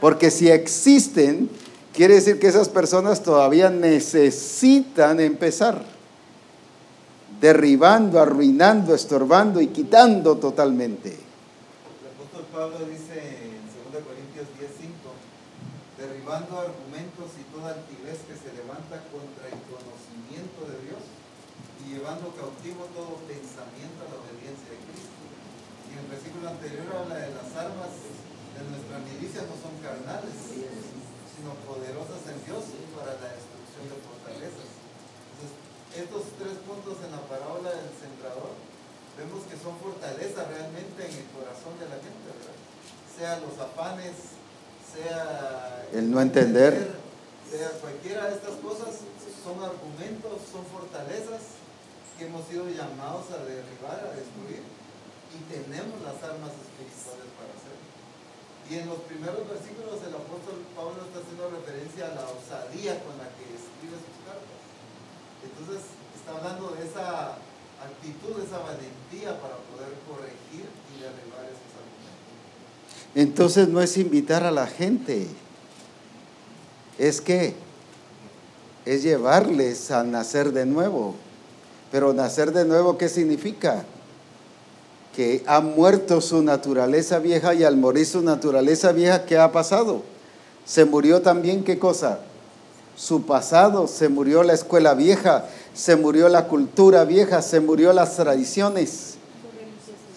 [0.01, 1.51] Porque si existen,
[1.99, 5.83] quiere decir que esas personas todavía necesitan empezar.
[7.43, 11.11] Derribando, arruinando, estorbando y quitando totalmente.
[11.11, 15.11] El apóstol Pablo dice en 2 Corintios 10:5,
[15.99, 21.03] derribando argumentos y toda altivez que se levanta contra el conocimiento de Dios
[21.83, 25.19] y llevando cautivo todo pensamiento a la obediencia de Cristo.
[25.91, 30.35] Y en el versículo anterior habla de las armas de nuestra milicia no son carnales,
[31.39, 32.67] sino poderosas en Dios
[32.99, 34.71] para la destrucción de fortalezas.
[35.31, 35.55] Entonces,
[35.95, 38.59] estos tres puntos en la parábola del sembrador
[39.15, 42.57] vemos que son fortaleza realmente en el corazón de la gente, ¿verdad?
[43.13, 44.17] Sea los afanes,
[44.89, 46.97] sea El no entender.
[47.45, 49.05] sea cualquiera de estas cosas,
[49.45, 51.61] son argumentos, son fortalezas
[52.17, 57.89] que hemos sido llamados a derribar, a destruir, y tenemos las armas espirituales para hacerlo.
[58.73, 63.21] Y en los primeros versículos el apóstol Pablo está haciendo referencia a la osadía con
[63.21, 64.61] la que escribe sus cartas.
[65.45, 67.37] Entonces está hablando de esa
[67.85, 73.15] actitud, esa valentía para poder corregir y derribar esos argumentos.
[73.15, 75.27] Entonces no es invitar a la gente,
[76.99, 77.55] es que
[78.89, 81.15] es llevarles a nacer de nuevo.
[81.93, 83.85] Pero nacer de nuevo, ¿qué significa?
[85.15, 90.03] Que ha muerto su naturaleza vieja y al morir su naturaleza vieja, ¿qué ha pasado?
[90.65, 92.21] Se murió también, ¿qué cosa?
[92.97, 95.47] Su pasado, se murió la escuela vieja,
[95.79, 99.15] se murió la cultura vieja, se murió las tradiciones,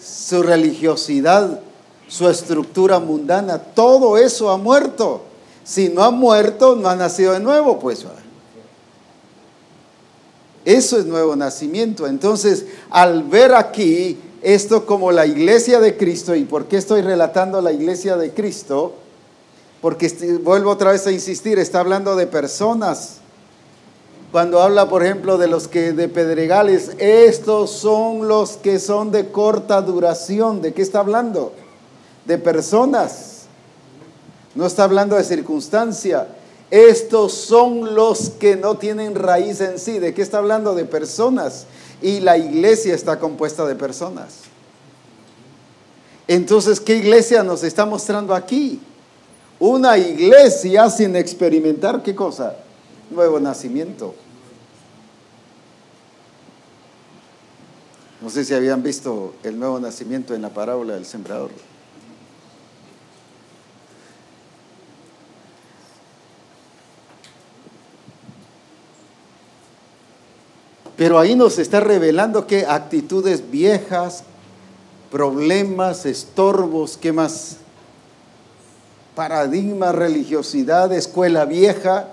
[0.04, 1.60] su religiosidad,
[2.08, 5.22] su estructura mundana, todo eso ha muerto.
[5.62, 8.04] Si no ha muerto, no ha nacido de nuevo, pues.
[10.64, 12.08] Eso es nuevo nacimiento.
[12.08, 17.60] Entonces, al ver aquí esto como la iglesia de Cristo, ¿y por qué estoy relatando
[17.60, 18.94] la iglesia de Cristo?
[19.80, 23.21] Porque este- vuelvo otra vez a insistir, está hablando de personas.
[24.32, 29.28] Cuando habla, por ejemplo, de los que de pedregales, estos son los que son de
[29.28, 30.62] corta duración.
[30.62, 31.52] ¿De qué está hablando?
[32.24, 33.42] De personas.
[34.54, 36.28] No está hablando de circunstancia.
[36.70, 39.98] Estos son los que no tienen raíz en sí.
[39.98, 40.74] ¿De qué está hablando?
[40.74, 41.66] De personas
[42.00, 44.40] y la iglesia está compuesta de personas.
[46.26, 48.80] Entonces, ¿qué iglesia nos está mostrando aquí?
[49.58, 52.56] Una iglesia sin experimentar qué cosa?
[53.10, 54.14] Nuevo nacimiento.
[58.22, 61.50] No sé si habían visto el nuevo nacimiento en la parábola del sembrador.
[70.96, 74.22] Pero ahí nos está revelando que actitudes viejas,
[75.10, 77.56] problemas, estorbos, ¿qué más?
[79.16, 82.11] Paradigma, religiosidad, escuela vieja.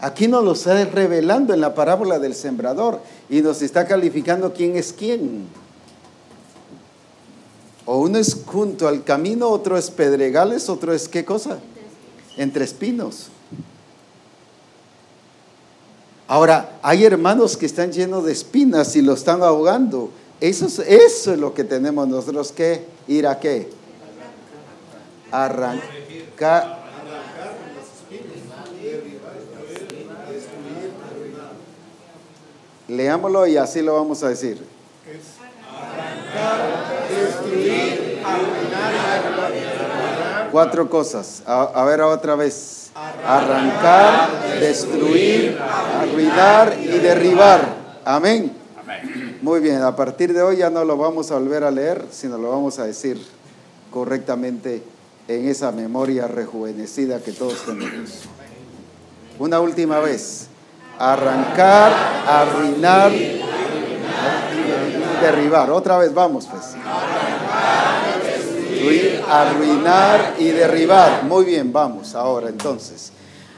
[0.00, 4.76] Aquí nos lo está revelando en la parábola del sembrador y nos está calificando quién
[4.76, 5.46] es quién.
[7.84, 11.58] O uno es junto al camino, otro es pedregales, otro es qué cosa?
[12.36, 13.28] Entre espinos.
[16.28, 20.10] Ahora, hay hermanos que están llenos de espinas y lo están ahogando.
[20.40, 23.70] Eso es, lo que tenemos nosotros que ir a qué?
[25.32, 26.77] Arrancar.
[32.88, 34.58] Leámoslo y así lo vamos a decir.
[37.10, 38.22] destruir,
[40.50, 41.42] Cuatro cosas.
[41.46, 42.90] A, a ver otra vez
[43.24, 47.76] arrancar, destruir, arruinar y derribar.
[48.04, 48.52] Amén.
[49.42, 52.38] Muy bien, a partir de hoy ya no lo vamos a volver a leer, sino
[52.38, 53.20] lo vamos a decir
[53.92, 54.82] correctamente
[55.28, 58.24] en esa memoria rejuvenecida que todos tenemos.
[59.38, 60.47] Una última vez.
[60.98, 61.92] Arrancar,
[62.26, 63.12] arruinar
[65.20, 65.70] derribar.
[65.70, 66.76] Otra vez, vamos pues.
[69.28, 71.24] Arruinar y derribar.
[71.24, 73.12] Muy bien, vamos ahora entonces.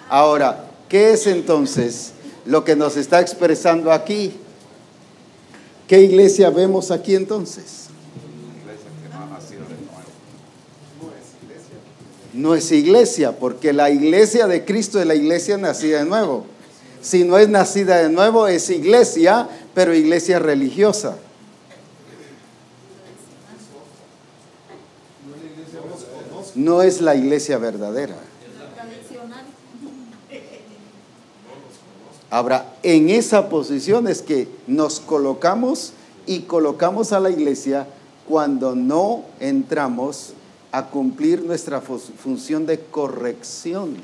[0.08, 2.12] Ahora, ¿qué es entonces
[2.46, 4.36] lo que nos está expresando aquí?
[5.86, 7.88] ¿Qué iglesia vemos aquí entonces?
[12.32, 16.46] No es iglesia, porque la iglesia de Cristo es la iglesia nacida de nuevo.
[17.00, 21.16] Si no es nacida de nuevo, es iglesia, pero iglesia religiosa.
[26.54, 28.16] no es la iglesia verdadera.
[32.30, 35.92] Ahora, en esa posición es que nos colocamos
[36.26, 37.88] y colocamos a la iglesia
[38.28, 40.34] cuando no entramos
[40.70, 43.96] a cumplir nuestra función de corrección.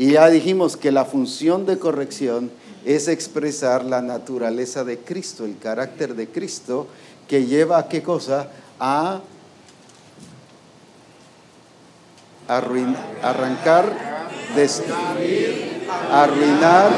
[0.00, 2.50] Y ya dijimos que la función de corrección
[2.86, 6.86] es expresar la naturaleza de Cristo, el carácter de Cristo,
[7.28, 8.48] que lleva a qué cosa?
[8.78, 9.20] a
[12.48, 13.92] arrancar,
[14.56, 16.92] destruir, arruinar.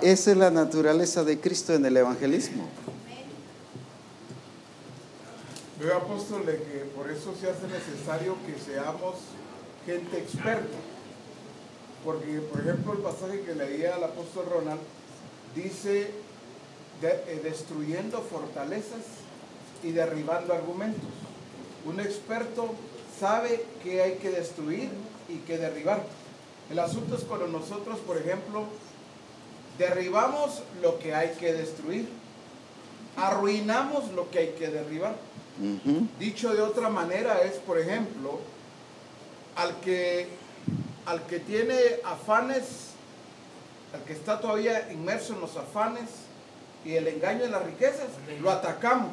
[0.00, 2.66] Esa es la naturaleza de Cristo en el evangelismo.
[5.78, 9.16] Veo, apóstol, que por eso se hace necesario que seamos
[9.84, 10.99] gente experta.
[12.04, 14.80] Porque, por ejemplo, el pasaje que leía el apóstol Ronald
[15.54, 16.10] dice,
[17.02, 19.04] eh, destruyendo fortalezas
[19.82, 21.10] y derribando argumentos.
[21.84, 22.74] Un experto
[23.18, 24.90] sabe qué hay que destruir
[25.28, 26.04] y qué derribar.
[26.70, 28.64] El asunto es cuando nosotros, por ejemplo,
[29.78, 32.08] derribamos lo que hay que destruir,
[33.16, 35.16] arruinamos lo que hay que derribar.
[36.18, 38.38] Dicho de otra manera es, por ejemplo,
[39.56, 40.28] al que,
[41.06, 42.90] al que tiene afanes,
[43.94, 46.08] al que está todavía inmerso en los afanes
[46.84, 48.08] y el engaño de las riquezas,
[48.40, 49.12] lo atacamos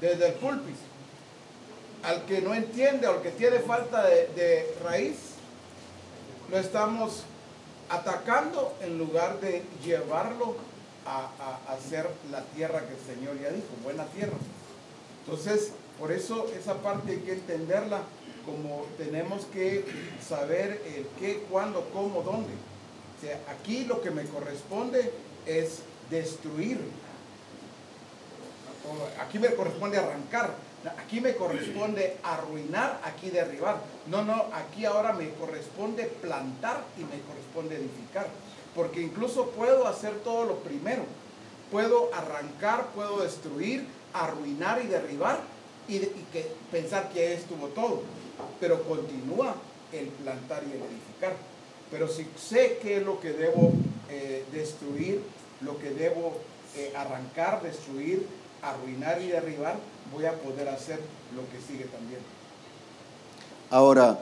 [0.00, 0.78] desde el púlpito.
[2.02, 5.16] Al que no entiende o al que tiene falta de, raíz,
[6.50, 7.24] lo estamos
[7.88, 10.56] atacando en lugar de llevarlo
[11.06, 11.30] a,
[11.68, 14.36] a, hacer la tierra que el Señor ya dijo, buena tierra.
[15.24, 18.02] Entonces, por eso esa parte hay que entenderla
[18.44, 19.84] como tenemos que
[20.26, 22.52] saber el qué, cuándo, cómo, dónde.
[23.18, 25.12] O sea, aquí lo que me corresponde
[25.46, 25.80] es
[26.10, 26.78] destruir
[29.20, 30.54] aquí me corresponde arrancar,
[30.98, 33.80] aquí me corresponde arruinar, aquí derribar.
[34.06, 38.28] No, no, aquí ahora me corresponde plantar y me corresponde edificar.
[38.74, 41.02] Porque incluso puedo hacer todo lo primero.
[41.70, 45.40] Puedo arrancar, puedo destruir, arruinar y derribar
[45.88, 45.98] y,
[46.32, 48.02] que, pensar que estuvo todo.
[48.58, 49.54] Pero continúa
[49.92, 51.36] el plantar y el edificar.
[51.90, 53.72] Pero si sé qué es lo que debo
[54.08, 55.22] eh, destruir,
[55.60, 56.38] lo que debo
[56.76, 58.26] eh, arrancar, destruir,
[58.62, 59.76] arruinar y derribar,
[60.12, 61.00] voy a poder hacer
[61.34, 62.20] lo que sigue también.
[63.70, 64.18] Ahora,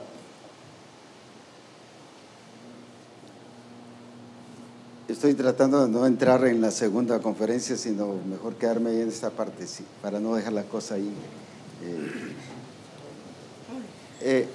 [5.09, 9.31] Estoy tratando de no entrar en la segunda conferencia, sino mejor quedarme ahí en esta
[9.31, 11.11] parte, sí, para no dejar la cosa ahí.
[11.81, 12.28] Eh,
[14.21, 14.47] eh,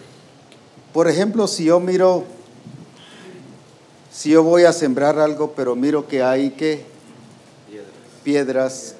[0.92, 2.24] por ejemplo, si yo miro,
[4.12, 6.84] si yo voy a sembrar algo, pero miro que hay que
[8.22, 8.94] piedras,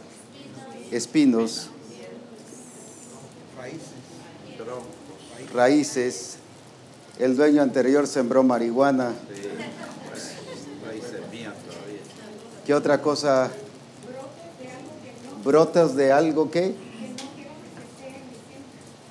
[0.90, 1.70] espinos,
[5.54, 6.36] raíces.
[7.18, 9.12] El dueño anterior sembró marihuana.
[12.66, 13.50] ¿Qué otra cosa?
[15.44, 16.74] Brotas de algo que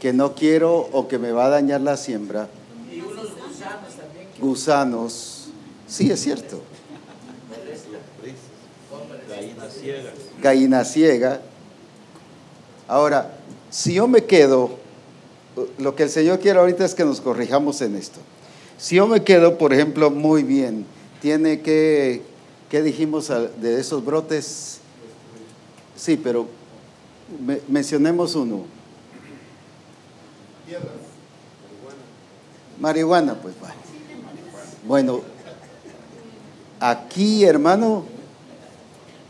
[0.03, 2.49] que no quiero o que me va a dañar la siembra.
[2.93, 4.27] Y unos gusanos también.
[4.37, 5.45] Gusanos.
[5.87, 6.59] Sí, es cierto.
[9.29, 10.11] Gallina ciega.
[10.41, 11.41] Gallina ciega.
[12.89, 13.33] Ahora,
[13.69, 14.71] si yo me quedo,
[15.77, 18.19] lo que el Señor quiere ahorita es que nos corrijamos en esto.
[18.77, 20.85] Si yo me quedo, por ejemplo, muy bien,
[21.21, 22.23] tiene que,
[22.69, 23.29] ¿qué dijimos
[23.61, 24.79] de esos brotes?
[25.95, 26.45] Sí, pero
[27.45, 28.65] me- mencionemos uno.
[32.79, 33.73] Marihuana, pues vale.
[34.87, 35.21] Bueno,
[36.79, 38.03] aquí, hermano,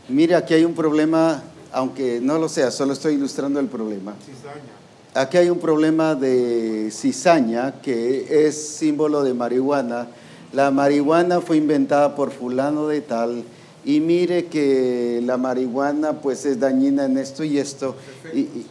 [0.08, 1.42] mire, aquí hay un problema,
[1.72, 4.14] aunque no lo sea, solo estoy ilustrando el problema.
[5.14, 10.08] Aquí hay un problema de cizaña, que es símbolo de marihuana.
[10.52, 13.44] La marihuana fue inventada por fulano de tal,
[13.84, 17.94] y mire que la marihuana pues es dañina en esto y esto.
[18.32, 18.66] Y, y-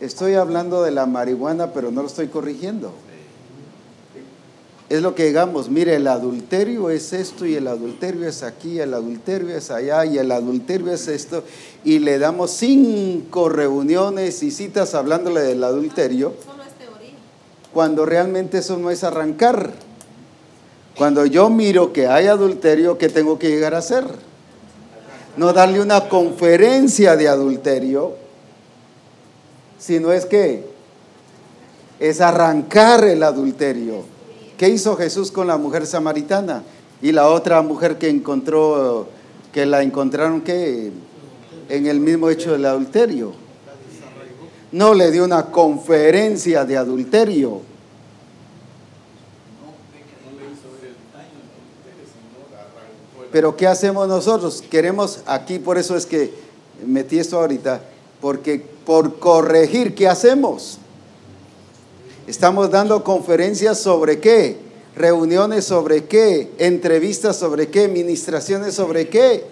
[0.00, 2.92] estoy hablando de la marihuana, pero no lo estoy corrigiendo.
[4.88, 8.92] Es lo que digamos, mire, el adulterio es esto y el adulterio es aquí, el
[8.92, 11.44] adulterio es allá y el adulterio es esto.
[11.84, 17.14] Y le damos cinco reuniones y citas hablándole del adulterio, Solo es teoría.
[17.72, 19.70] cuando realmente eso no es arrancar.
[20.96, 24.04] Cuando yo miro que hay adulterio, ¿qué tengo que llegar a hacer?
[25.36, 28.16] No darle una conferencia de adulterio,
[29.80, 30.64] sino es que
[31.98, 34.04] es arrancar el adulterio.
[34.56, 36.62] ¿Qué hizo Jesús con la mujer samaritana?
[37.02, 39.08] Y la otra mujer que encontró,
[39.52, 40.92] que la encontraron que
[41.70, 43.32] en el mismo hecho del adulterio.
[44.70, 47.62] No le dio una conferencia de adulterio.
[53.32, 54.62] Pero ¿qué hacemos nosotros?
[54.70, 56.32] Queremos, aquí por eso es que
[56.84, 57.80] metí esto ahorita,
[58.20, 60.78] porque por corregir, ¿qué hacemos?
[62.26, 64.56] Estamos dando conferencias sobre qué,
[64.94, 69.44] reuniones sobre qué, entrevistas sobre qué, ministraciones sobre qué,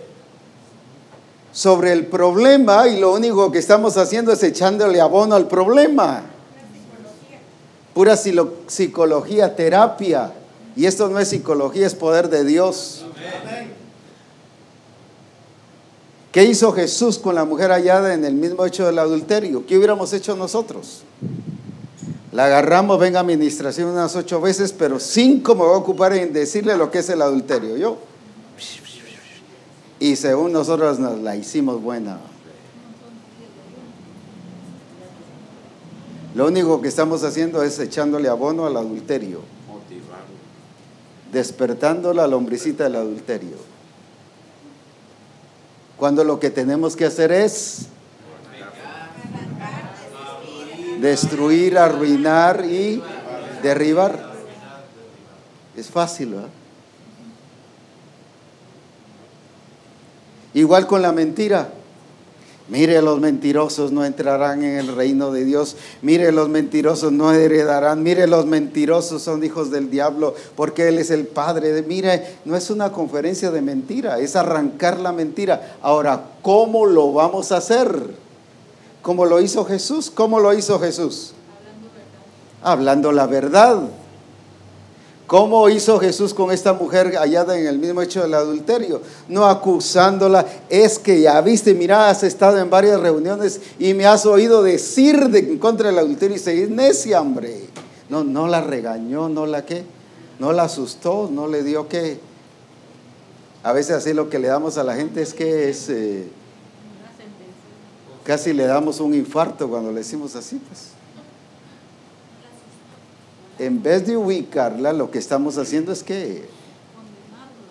[1.52, 6.22] sobre el problema y lo único que estamos haciendo es echándole abono al problema.
[7.94, 10.32] Pura psicología, terapia.
[10.76, 13.04] Y esto no es psicología, es poder de Dios.
[16.32, 19.64] ¿Qué hizo Jesús con la mujer hallada en el mismo hecho del adulterio?
[19.66, 21.02] ¿Qué hubiéramos hecho nosotros?
[22.32, 26.32] La agarramos, venga a administración unas ocho veces, pero cinco me voy a ocupar en
[26.32, 27.76] decirle lo que es el adulterio.
[27.78, 27.98] Yo.
[29.98, 32.18] Y según nosotros nos la hicimos buena.
[36.34, 39.40] Lo único que estamos haciendo es echándole abono al adulterio,
[41.32, 43.56] despertando la lombricita del adulterio.
[45.98, 47.86] Cuando lo que tenemos que hacer es
[51.00, 53.02] destruir, arruinar y
[53.62, 54.32] derribar.
[55.76, 56.48] Es fácil, ¿verdad?
[60.54, 61.72] Igual con la mentira.
[62.68, 65.76] Mire, los mentirosos no entrarán en el reino de Dios.
[66.02, 68.02] Mire, los mentirosos no heredarán.
[68.02, 71.72] Mire, los mentirosos son hijos del diablo porque Él es el Padre.
[71.72, 75.76] de- Mire, no es una conferencia de mentira, es arrancar la mentira.
[75.80, 78.10] Ahora, ¿cómo lo vamos a hacer?
[79.00, 80.10] ¿Cómo lo hizo Jesús?
[80.14, 81.32] ¿Cómo lo hizo Jesús?
[82.62, 83.80] Hablando la verdad.
[85.28, 89.02] ¿Cómo hizo Jesús con esta mujer hallada en el mismo hecho del adulterio?
[89.28, 94.24] No acusándola, es que ya viste, mira, has estado en varias reuniones y me has
[94.24, 97.66] oído decir de, en contra del adulterio y seguir necia, hombre.
[98.08, 99.84] No, no la regañó, no la qué,
[100.38, 102.18] no la asustó, no le dio qué.
[103.62, 106.26] A veces así lo que le damos a la gente es que es, eh,
[108.24, 110.97] casi le damos un infarto cuando le decimos así, pues
[113.58, 116.44] en vez de ubicarla, lo que estamos haciendo es que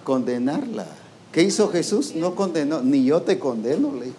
[0.04, 0.86] condenarla.
[1.32, 2.16] ¿Qué hizo Jesús?
[2.16, 4.18] No condenó, ni yo te condeno, le dijo.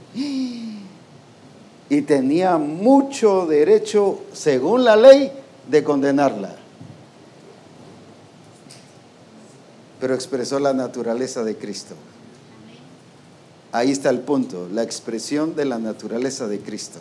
[1.90, 5.32] Y tenía mucho derecho, según la ley,
[5.70, 6.56] de condenarla.
[10.00, 11.94] pero expresó la naturaleza de Cristo.
[13.72, 17.00] Ahí está el punto, la expresión de la naturaleza de Cristo.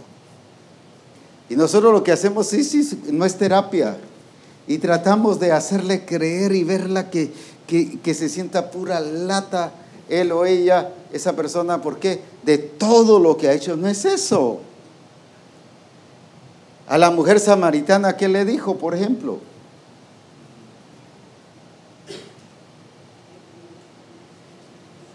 [1.49, 3.97] Y nosotros lo que hacemos, sí, sí, no es terapia.
[4.67, 7.31] Y tratamos de hacerle creer y verla que,
[7.65, 9.71] que, que se sienta pura lata,
[10.09, 12.21] él o ella, esa persona, ¿por qué?
[12.43, 13.77] De todo lo que ha hecho.
[13.77, 14.59] No es eso.
[16.87, 19.39] A la mujer samaritana, ¿qué le dijo, por ejemplo?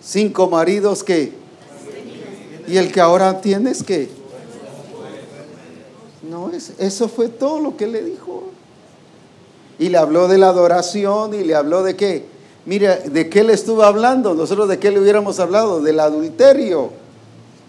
[0.03, 1.33] Cinco maridos que...
[2.69, 4.11] Y el que ahora tienes que...
[6.23, 8.51] No, es, eso fue todo lo que le dijo.
[9.79, 12.27] Y le habló de la adoración y le habló de qué.
[12.65, 14.35] Mira, ¿de qué le estuvo hablando?
[14.35, 15.81] Nosotros de qué le hubiéramos hablado?
[15.81, 16.91] Del adulterio.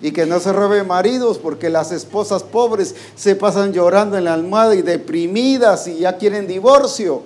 [0.02, 4.34] Y que no se robe maridos porque las esposas pobres se pasan llorando en la
[4.34, 7.22] almohada y deprimidas y ya quieren divorcio.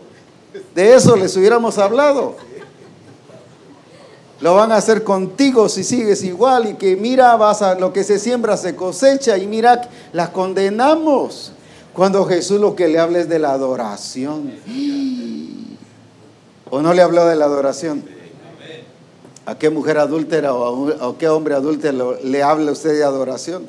[0.75, 2.35] De eso les hubiéramos hablado.
[4.39, 8.03] Lo van a hacer contigo si sigues igual y que mira, vas a lo que
[8.03, 11.53] se siembra se cosecha y mira, la condenamos.
[11.97, 14.53] Cuando Jesús lo que le habla es de la adoración.
[16.69, 18.03] ¿O no le habló de la adoración?
[19.47, 23.65] ¿A qué mujer adúltera o a, qué hombre adúltero le habla usted de adoración?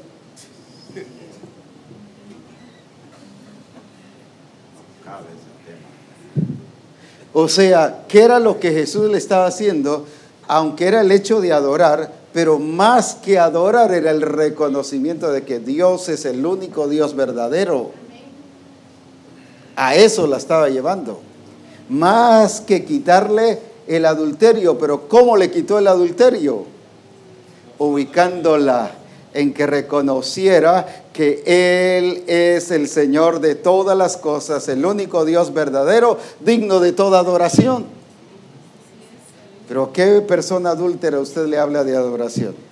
[7.32, 10.04] O sea, ¿qué era lo que Jesús le estaba haciendo?
[10.48, 15.60] Aunque era el hecho de adorar, pero más que adorar era el reconocimiento de que
[15.60, 18.06] Dios es el único Dios verdadero.
[19.80, 21.20] A eso la estaba llevando.
[21.88, 26.64] Más que quitarle el adulterio, pero ¿cómo le quitó el adulterio?
[27.78, 28.90] Ubicándola
[29.32, 35.54] en que reconociera que Él es el Señor de todas las cosas, el único Dios
[35.54, 37.86] verdadero, digno de toda adoración.
[39.68, 42.67] Pero ¿qué persona adúltera usted le habla de adoración?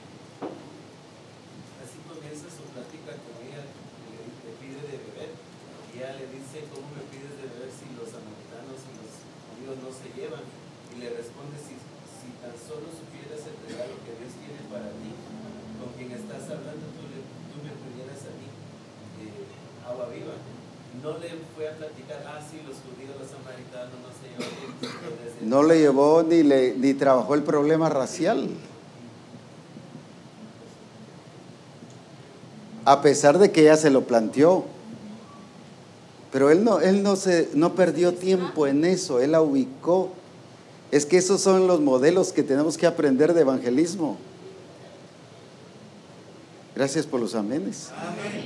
[25.56, 28.50] No le llevó ni, le, ni trabajó el problema racial.
[32.84, 34.66] A pesar de que ella se lo planteó.
[36.30, 40.10] Pero él no, él no, se, no perdió tiempo en eso, él la ubicó.
[40.90, 44.18] Es que esos son los modelos que tenemos que aprender de evangelismo.
[46.74, 47.88] Gracias por los amenes.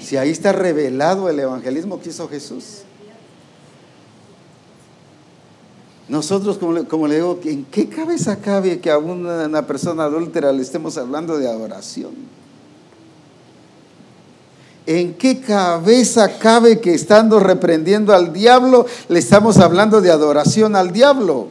[0.01, 2.85] Si ahí está revelado el evangelismo que hizo Jesús.
[6.11, 6.59] Nosotros,
[6.89, 11.39] como le, digo, ¿en qué cabeza cabe que a una, persona adúltera le estemos hablando
[11.39, 12.11] de adoración?
[14.87, 20.91] ¿En qué cabeza cabe que estando reprendiendo al diablo le estamos hablando de adoración al
[20.91, 21.47] diablo?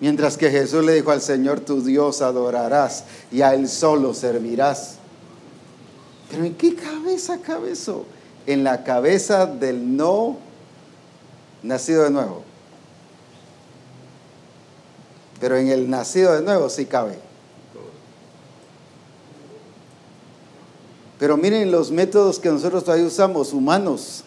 [0.00, 4.94] Mientras que Jesús le dijo al Señor, tu Dios adorarás y a Él solo servirás.
[6.30, 8.06] Pero ¿en qué cabeza cabe eso?
[8.46, 10.43] En la cabeza del no
[11.64, 12.42] nacido de nuevo.
[15.40, 17.18] Pero en el nacido de nuevo sí cabe.
[21.18, 24.24] Pero miren los métodos que nosotros todavía usamos, humanos.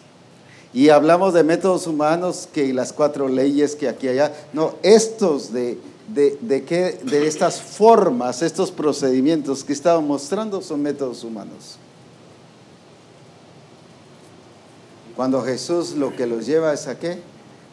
[0.72, 4.32] Y hablamos de métodos humanos que las cuatro leyes que aquí allá.
[4.52, 5.78] No, estos de,
[6.08, 6.60] de, de,
[7.02, 11.78] de estas formas, estos procedimientos que estaba mostrando son métodos humanos.
[15.18, 17.18] Cuando Jesús lo que los lleva es a qué?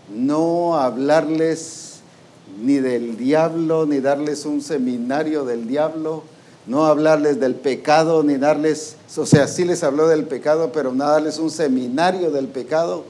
[0.09, 1.99] No hablarles
[2.59, 6.23] ni del diablo, ni darles un seminario del diablo,
[6.65, 11.07] no hablarles del pecado, ni darles, o sea, sí les habló del pecado, pero no
[11.07, 13.03] darles un seminario del pecado,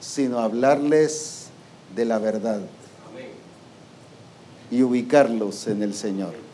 [0.00, 1.48] sino hablarles
[1.94, 2.60] de la verdad
[4.70, 6.45] y ubicarlos en el Señor.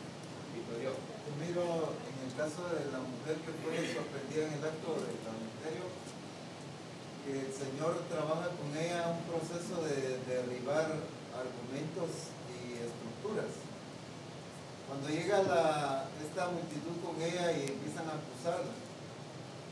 [7.63, 10.99] Señor trabaja con ella un proceso de, derribar
[11.31, 13.55] argumentos y estructuras.
[14.91, 18.75] Cuando llega esta multitud con ella y empiezan a acusarla,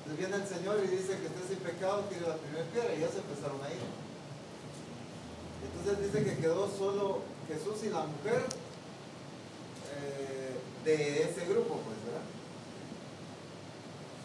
[0.07, 3.01] entonces viene el Señor y dice que esté sin pecado, tire la primera piedra y
[3.03, 3.83] ya se empezaron a ir.
[5.67, 8.47] Entonces dice que quedó solo Jesús y la mujer
[9.99, 10.55] eh,
[10.85, 12.00] de ese grupo, pues.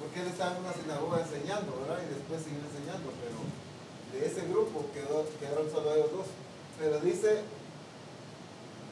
[0.06, 1.98] Porque él estaba en una sinagoga enseñando, ¿verdad?
[2.06, 3.42] Y después siguió enseñando, pero
[4.14, 6.28] de ese grupo quedó, quedaron solo ellos dos.
[6.78, 7.42] Pero dice,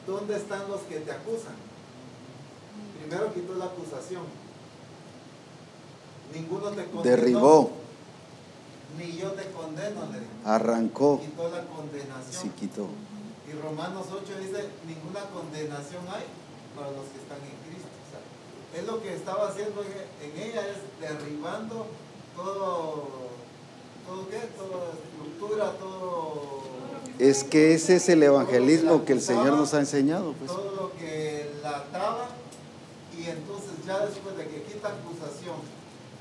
[0.06, 1.54] ¿dónde están los que te acusan?
[2.98, 4.24] Primero quitó la acusación.
[6.34, 7.02] Ninguno te condenó.
[7.04, 7.70] Derribó,
[8.98, 10.32] Ni yo te condeno, le dijo.
[10.44, 12.42] arrancó, Quitó la condenación.
[12.42, 12.88] sí quitó.
[13.46, 16.24] Y Romanos 8 dice, ninguna condenación hay
[16.74, 17.73] para los que están en Cristo.
[18.76, 21.86] Es lo que estaba haciendo en, en ella, es derribando
[22.36, 23.08] todo,
[24.06, 26.64] todo qué, toda estructura, todo...
[27.18, 30.32] Es que ese es el evangelismo que el Señor nos ha enseñado.
[30.32, 30.50] Pues.
[30.50, 32.28] Todo lo que la ataba
[33.16, 35.56] y entonces ya después de que quita acusación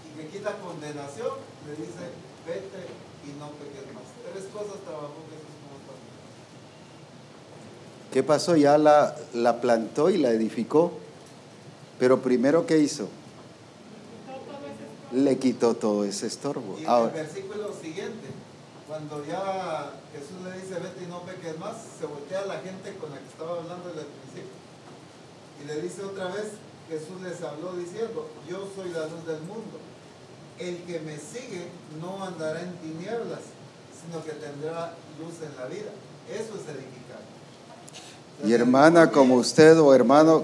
[0.05, 1.31] y que quita condenación,
[1.65, 2.13] le dice,
[2.45, 2.85] vete
[3.25, 4.03] y no peques más.
[4.31, 6.13] Tres cosas trabajó Jesús como pastor.
[8.11, 8.55] ¿Qué pasó?
[8.55, 10.91] Ya la, la plantó y la edificó.
[12.03, 13.07] Pero primero, ¿qué hizo?
[15.13, 16.73] Le quitó todo ese estorbo.
[16.73, 18.27] Y en el Ahora, versículo siguiente,
[18.89, 23.09] cuando ya Jesús le dice, vete y no peques más, se voltea la gente con
[23.09, 24.51] la que estaba hablando desde el principio.
[25.63, 26.47] Y le dice otra vez,
[26.89, 29.79] Jesús les habló diciendo, yo soy la luz del mundo.
[30.59, 31.69] El que me sigue
[32.01, 33.47] no andará en tinieblas,
[33.95, 34.93] sino que tendrá
[35.23, 35.91] luz en la vida.
[36.29, 37.23] Eso es edificar.
[38.43, 40.43] y hermana, como usted o hermano,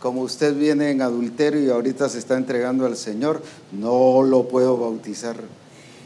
[0.00, 4.76] como usted viene en adulterio y ahorita se está entregando al Señor, no lo puedo
[4.76, 5.36] bautizar.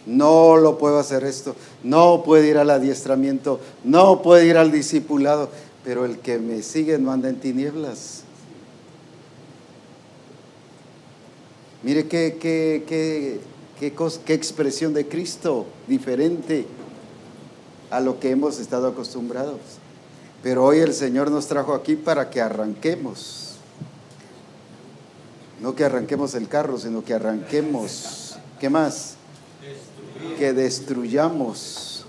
[0.06, 1.56] No lo puedo hacer esto.
[1.82, 3.58] No puede ir al adiestramiento.
[3.84, 5.48] No puede ir al discipulado.
[5.82, 8.22] Pero el que me sigue no anda en tinieblas.
[11.82, 13.40] Mire qué, qué, qué,
[13.78, 16.66] qué, cos- qué expresión de Cristo diferente
[17.90, 19.60] a lo que hemos estado acostumbrados.
[20.42, 23.43] Pero hoy el Señor nos trajo aquí para que arranquemos.
[25.60, 28.36] No que arranquemos el carro, sino que arranquemos.
[28.60, 29.14] ¿Qué más?
[30.38, 32.04] Que destruyamos,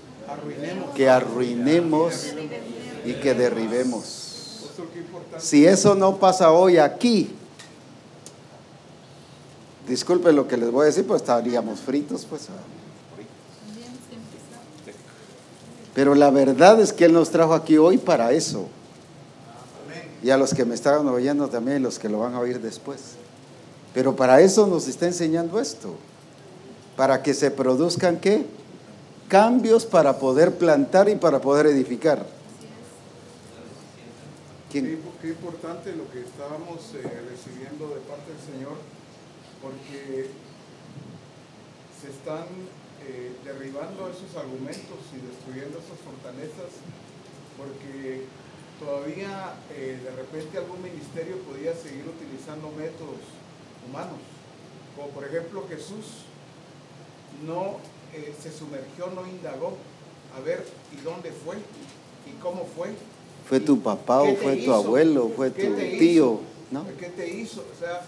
[0.94, 2.34] que arruinemos
[3.04, 4.70] y que derribemos.
[5.38, 7.30] Si eso no pasa hoy aquí,
[9.88, 12.48] disculpen lo que les voy a decir, pues estaríamos fritos, pues.
[15.94, 18.66] Pero la verdad es que Él nos trajo aquí hoy para eso.
[20.22, 23.16] Y a los que me estaban oyendo también, los que lo van a oír después.
[23.96, 25.94] Pero para eso nos está enseñando esto.
[26.98, 28.44] Para que se produzcan qué?
[29.26, 32.26] Cambios para poder plantar y para poder edificar.
[34.70, 34.80] Qué,
[35.24, 38.76] importante lo que estábamos eh, recibiendo de parte del Señor,
[39.64, 40.28] porque
[41.96, 42.44] se están
[43.00, 46.84] eh, derribando esos argumentos y destruyendo esas fortalezas,
[47.56, 48.28] porque
[48.78, 53.35] todavía eh, de repente algún ministerio podía seguir utilizando métodos
[53.88, 54.18] humanos,
[54.96, 56.24] como por ejemplo Jesús
[57.46, 57.76] no
[58.14, 59.72] eh, se sumergió, no indagó
[60.36, 62.90] a ver y dónde fue y cómo fue
[63.48, 65.30] ¿Fue tu papá ¿Qué o fue tu abuelo?
[65.36, 65.98] ¿Fue ¿Qué tu te hizo?
[65.98, 66.40] tío?
[66.72, 66.84] ¿No?
[66.98, 67.60] ¿Qué te hizo?
[67.60, 68.02] O sea,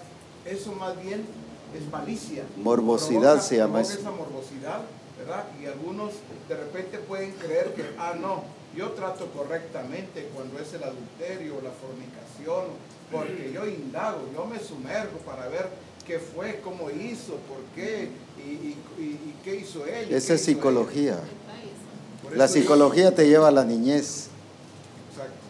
[0.44, 1.24] eso más bien
[1.76, 2.42] es malicia.
[2.56, 4.00] Morbosidad Provoca- se llama eso.
[4.00, 4.80] esa morbosidad,
[5.16, 5.44] ¿verdad?
[5.62, 6.14] Y algunos
[6.48, 8.42] de repente pueden creer que, ah, no,
[8.76, 12.64] yo trato correctamente cuando es el adulterio la fornicación,
[13.12, 15.68] porque yo indago, yo me sumergo para ver
[16.06, 18.09] qué fue, cómo hizo, por qué
[18.39, 20.12] y, y- y- y qué hizo él.
[20.12, 21.18] Esa es psicología.
[22.35, 24.28] La digo- psicología te lleva a la niñez.
[25.10, 25.40] Exacto.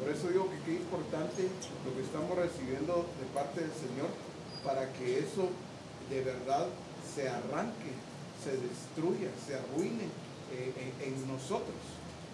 [0.00, 1.42] Por eso digo que qué importante
[1.84, 4.08] lo que estamos recibiendo de parte del Señor
[4.64, 5.48] para que eso
[6.10, 6.66] de verdad
[7.14, 7.92] se arranque,
[8.44, 10.04] se destruya, se arruine
[10.52, 11.74] eh, en, en nosotros,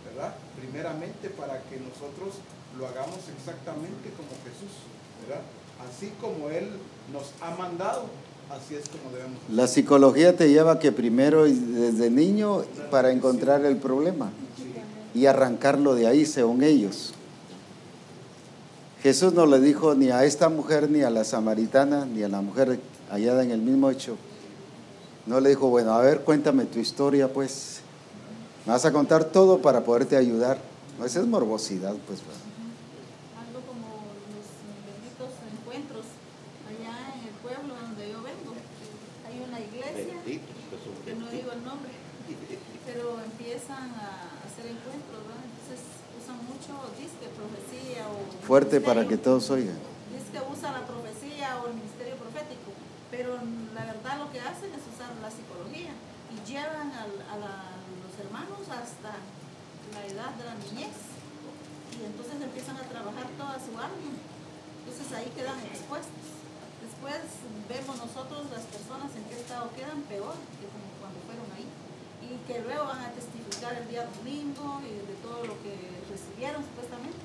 [0.04, 0.34] ¿verdad?
[0.60, 2.34] Primeramente para que nosotros
[2.78, 4.72] lo hagamos exactamente como Jesús,
[5.26, 5.42] ¿verdad?
[5.88, 6.68] Así como Él
[7.12, 8.06] nos ha mandado,
[8.50, 9.38] así es como debemos.
[9.50, 14.30] La psicología te lleva que primero desde niño para encontrar el problema
[15.14, 17.14] y arrancarlo de ahí según ellos.
[19.02, 22.40] Jesús no le dijo ni a esta mujer, ni a la samaritana, ni a la
[22.40, 22.78] mujer
[23.10, 24.16] hallada en el mismo hecho.
[25.26, 27.80] No le dijo, bueno, a ver, cuéntame tu historia, pues.
[28.64, 30.58] Me vas a contar todo para poderte ayudar.
[31.04, 32.20] Esa es morbosidad, pues.
[32.20, 33.88] Algo como
[34.30, 34.46] los
[34.86, 36.04] benditos encuentros
[36.70, 38.54] allá en el pueblo donde yo vengo.
[39.26, 41.30] Hay una iglesia, Bendito, que es un que no bendito.
[41.42, 41.90] Digo el nombre,
[42.86, 45.42] pero empiezan a hacer encuentros, ¿verdad?
[45.42, 45.80] Entonces
[46.22, 48.22] usan mucho disque, profecía o...
[48.46, 49.74] Fuerte para que todos oigan.
[50.14, 52.70] Dice que usa la profecía o el ministerio profético,
[53.10, 53.34] pero
[53.74, 55.90] la verdad lo que hacen es usar la psicología
[56.30, 57.74] y llevan al- a, la-
[58.06, 60.94] los hermanos hasta la edad de la niñez
[61.98, 64.14] y entonces empiezan a trabajar toda su alma.
[64.86, 66.24] Entonces ahí quedan expuestos.
[66.80, 67.20] Después
[67.68, 71.66] vemos nosotros las personas en qué estado quedan peor que como cuando fueron ahí.
[72.22, 75.74] Y y que luego van a testificar el día domingo y de todo lo que
[76.10, 77.18] recibieron supuestamente.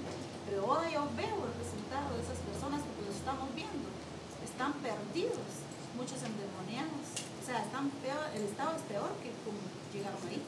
[0.46, 3.88] Pero ahora yo veo el resultado de esas personas porque lo estamos viendo.
[4.46, 5.46] Están perdidos,
[5.98, 7.04] muchos endemoniados.
[7.42, 9.58] O sea, están peor, el estado es peor que como
[9.94, 10.42] llegaron ahí.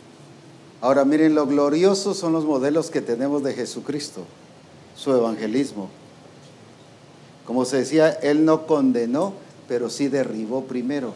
[0.81, 4.23] Ahora miren, lo glorioso son los modelos que tenemos de Jesucristo,
[4.95, 5.89] su evangelismo.
[7.45, 9.33] Como se decía, Él no condenó,
[9.67, 11.13] pero sí derribó primero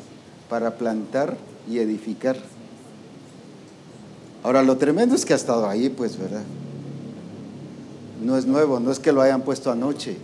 [0.50, 1.38] para plantar
[1.70, 2.38] y edificar.
[4.44, 6.44] Ahora, lo tremendo es que ha estado ahí, pues, ¿verdad?
[8.22, 10.18] No es nuevo, no es que lo hayan puesto anoche,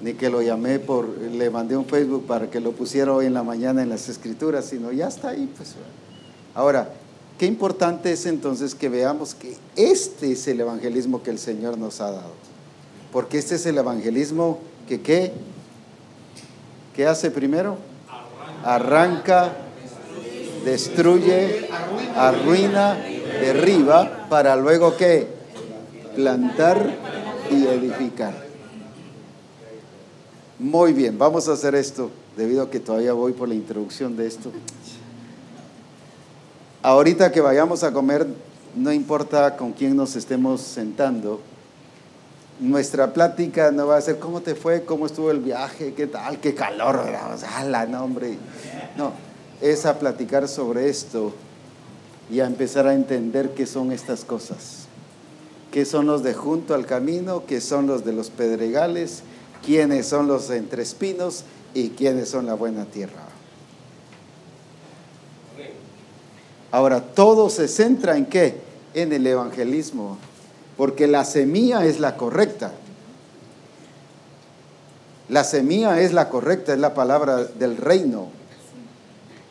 [0.00, 3.34] ni que lo llamé por, le mandé un Facebook para que lo pusiera hoy en
[3.34, 5.74] la mañana en las escrituras, sino ya está ahí, pues.
[5.74, 5.90] ¿verdad?
[6.54, 6.90] Ahora,
[7.38, 12.00] qué importante es entonces que veamos que este es el evangelismo que el Señor nos
[12.00, 12.32] ha dado.
[13.12, 14.58] Porque este es el evangelismo
[14.88, 15.32] que, ¿qué?
[16.96, 17.76] ¿Qué hace primero?
[18.64, 19.52] Arranca,
[20.64, 21.68] destruye,
[22.16, 22.94] arruina,
[23.40, 25.26] derriba, para luego qué?
[26.14, 26.94] Plantar
[27.50, 28.34] y edificar.
[30.58, 34.26] Muy bien, vamos a hacer esto, debido a que todavía voy por la introducción de
[34.26, 34.52] esto.
[36.82, 38.26] Ahorita que vayamos a comer,
[38.74, 41.40] no importa con quién nos estemos sentando,
[42.60, 46.38] nuestra plática no va a ser cómo te fue, cómo estuvo el viaje, qué tal,
[46.38, 47.34] qué calor, ¿verdad?
[47.34, 48.38] O sea, la nombre.
[48.96, 49.12] No,
[49.62, 51.32] es a platicar sobre esto
[52.30, 54.86] y a empezar a entender qué son estas cosas.
[55.70, 57.46] ¿Qué son los de junto al camino?
[57.46, 59.22] ¿Qué son los de los pedregales?
[59.64, 61.44] ¿Quiénes son los entre espinos?
[61.72, 63.22] ¿Y quiénes son la buena tierra?
[66.70, 68.56] Ahora, todo se centra en qué?
[68.94, 70.18] En el evangelismo,
[70.76, 72.72] porque la semilla es la correcta.
[75.28, 78.41] La semilla es la correcta, es la palabra del reino.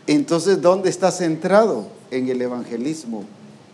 [0.07, 1.87] Entonces, ¿dónde está centrado?
[2.09, 3.25] En el evangelismo.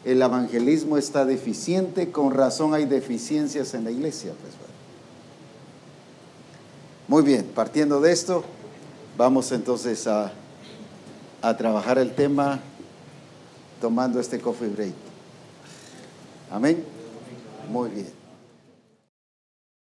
[0.06, 4.32] El evangelismo está deficiente, con razón hay deficiencias en la iglesia.
[4.40, 4.54] Pues,
[7.08, 8.44] Muy bien, partiendo de esto,
[9.18, 10.32] vamos entonces a,
[11.42, 12.60] a trabajar el tema
[13.82, 14.94] tomando este coffee break.
[16.52, 16.84] Amén.
[17.70, 18.17] Muy bien.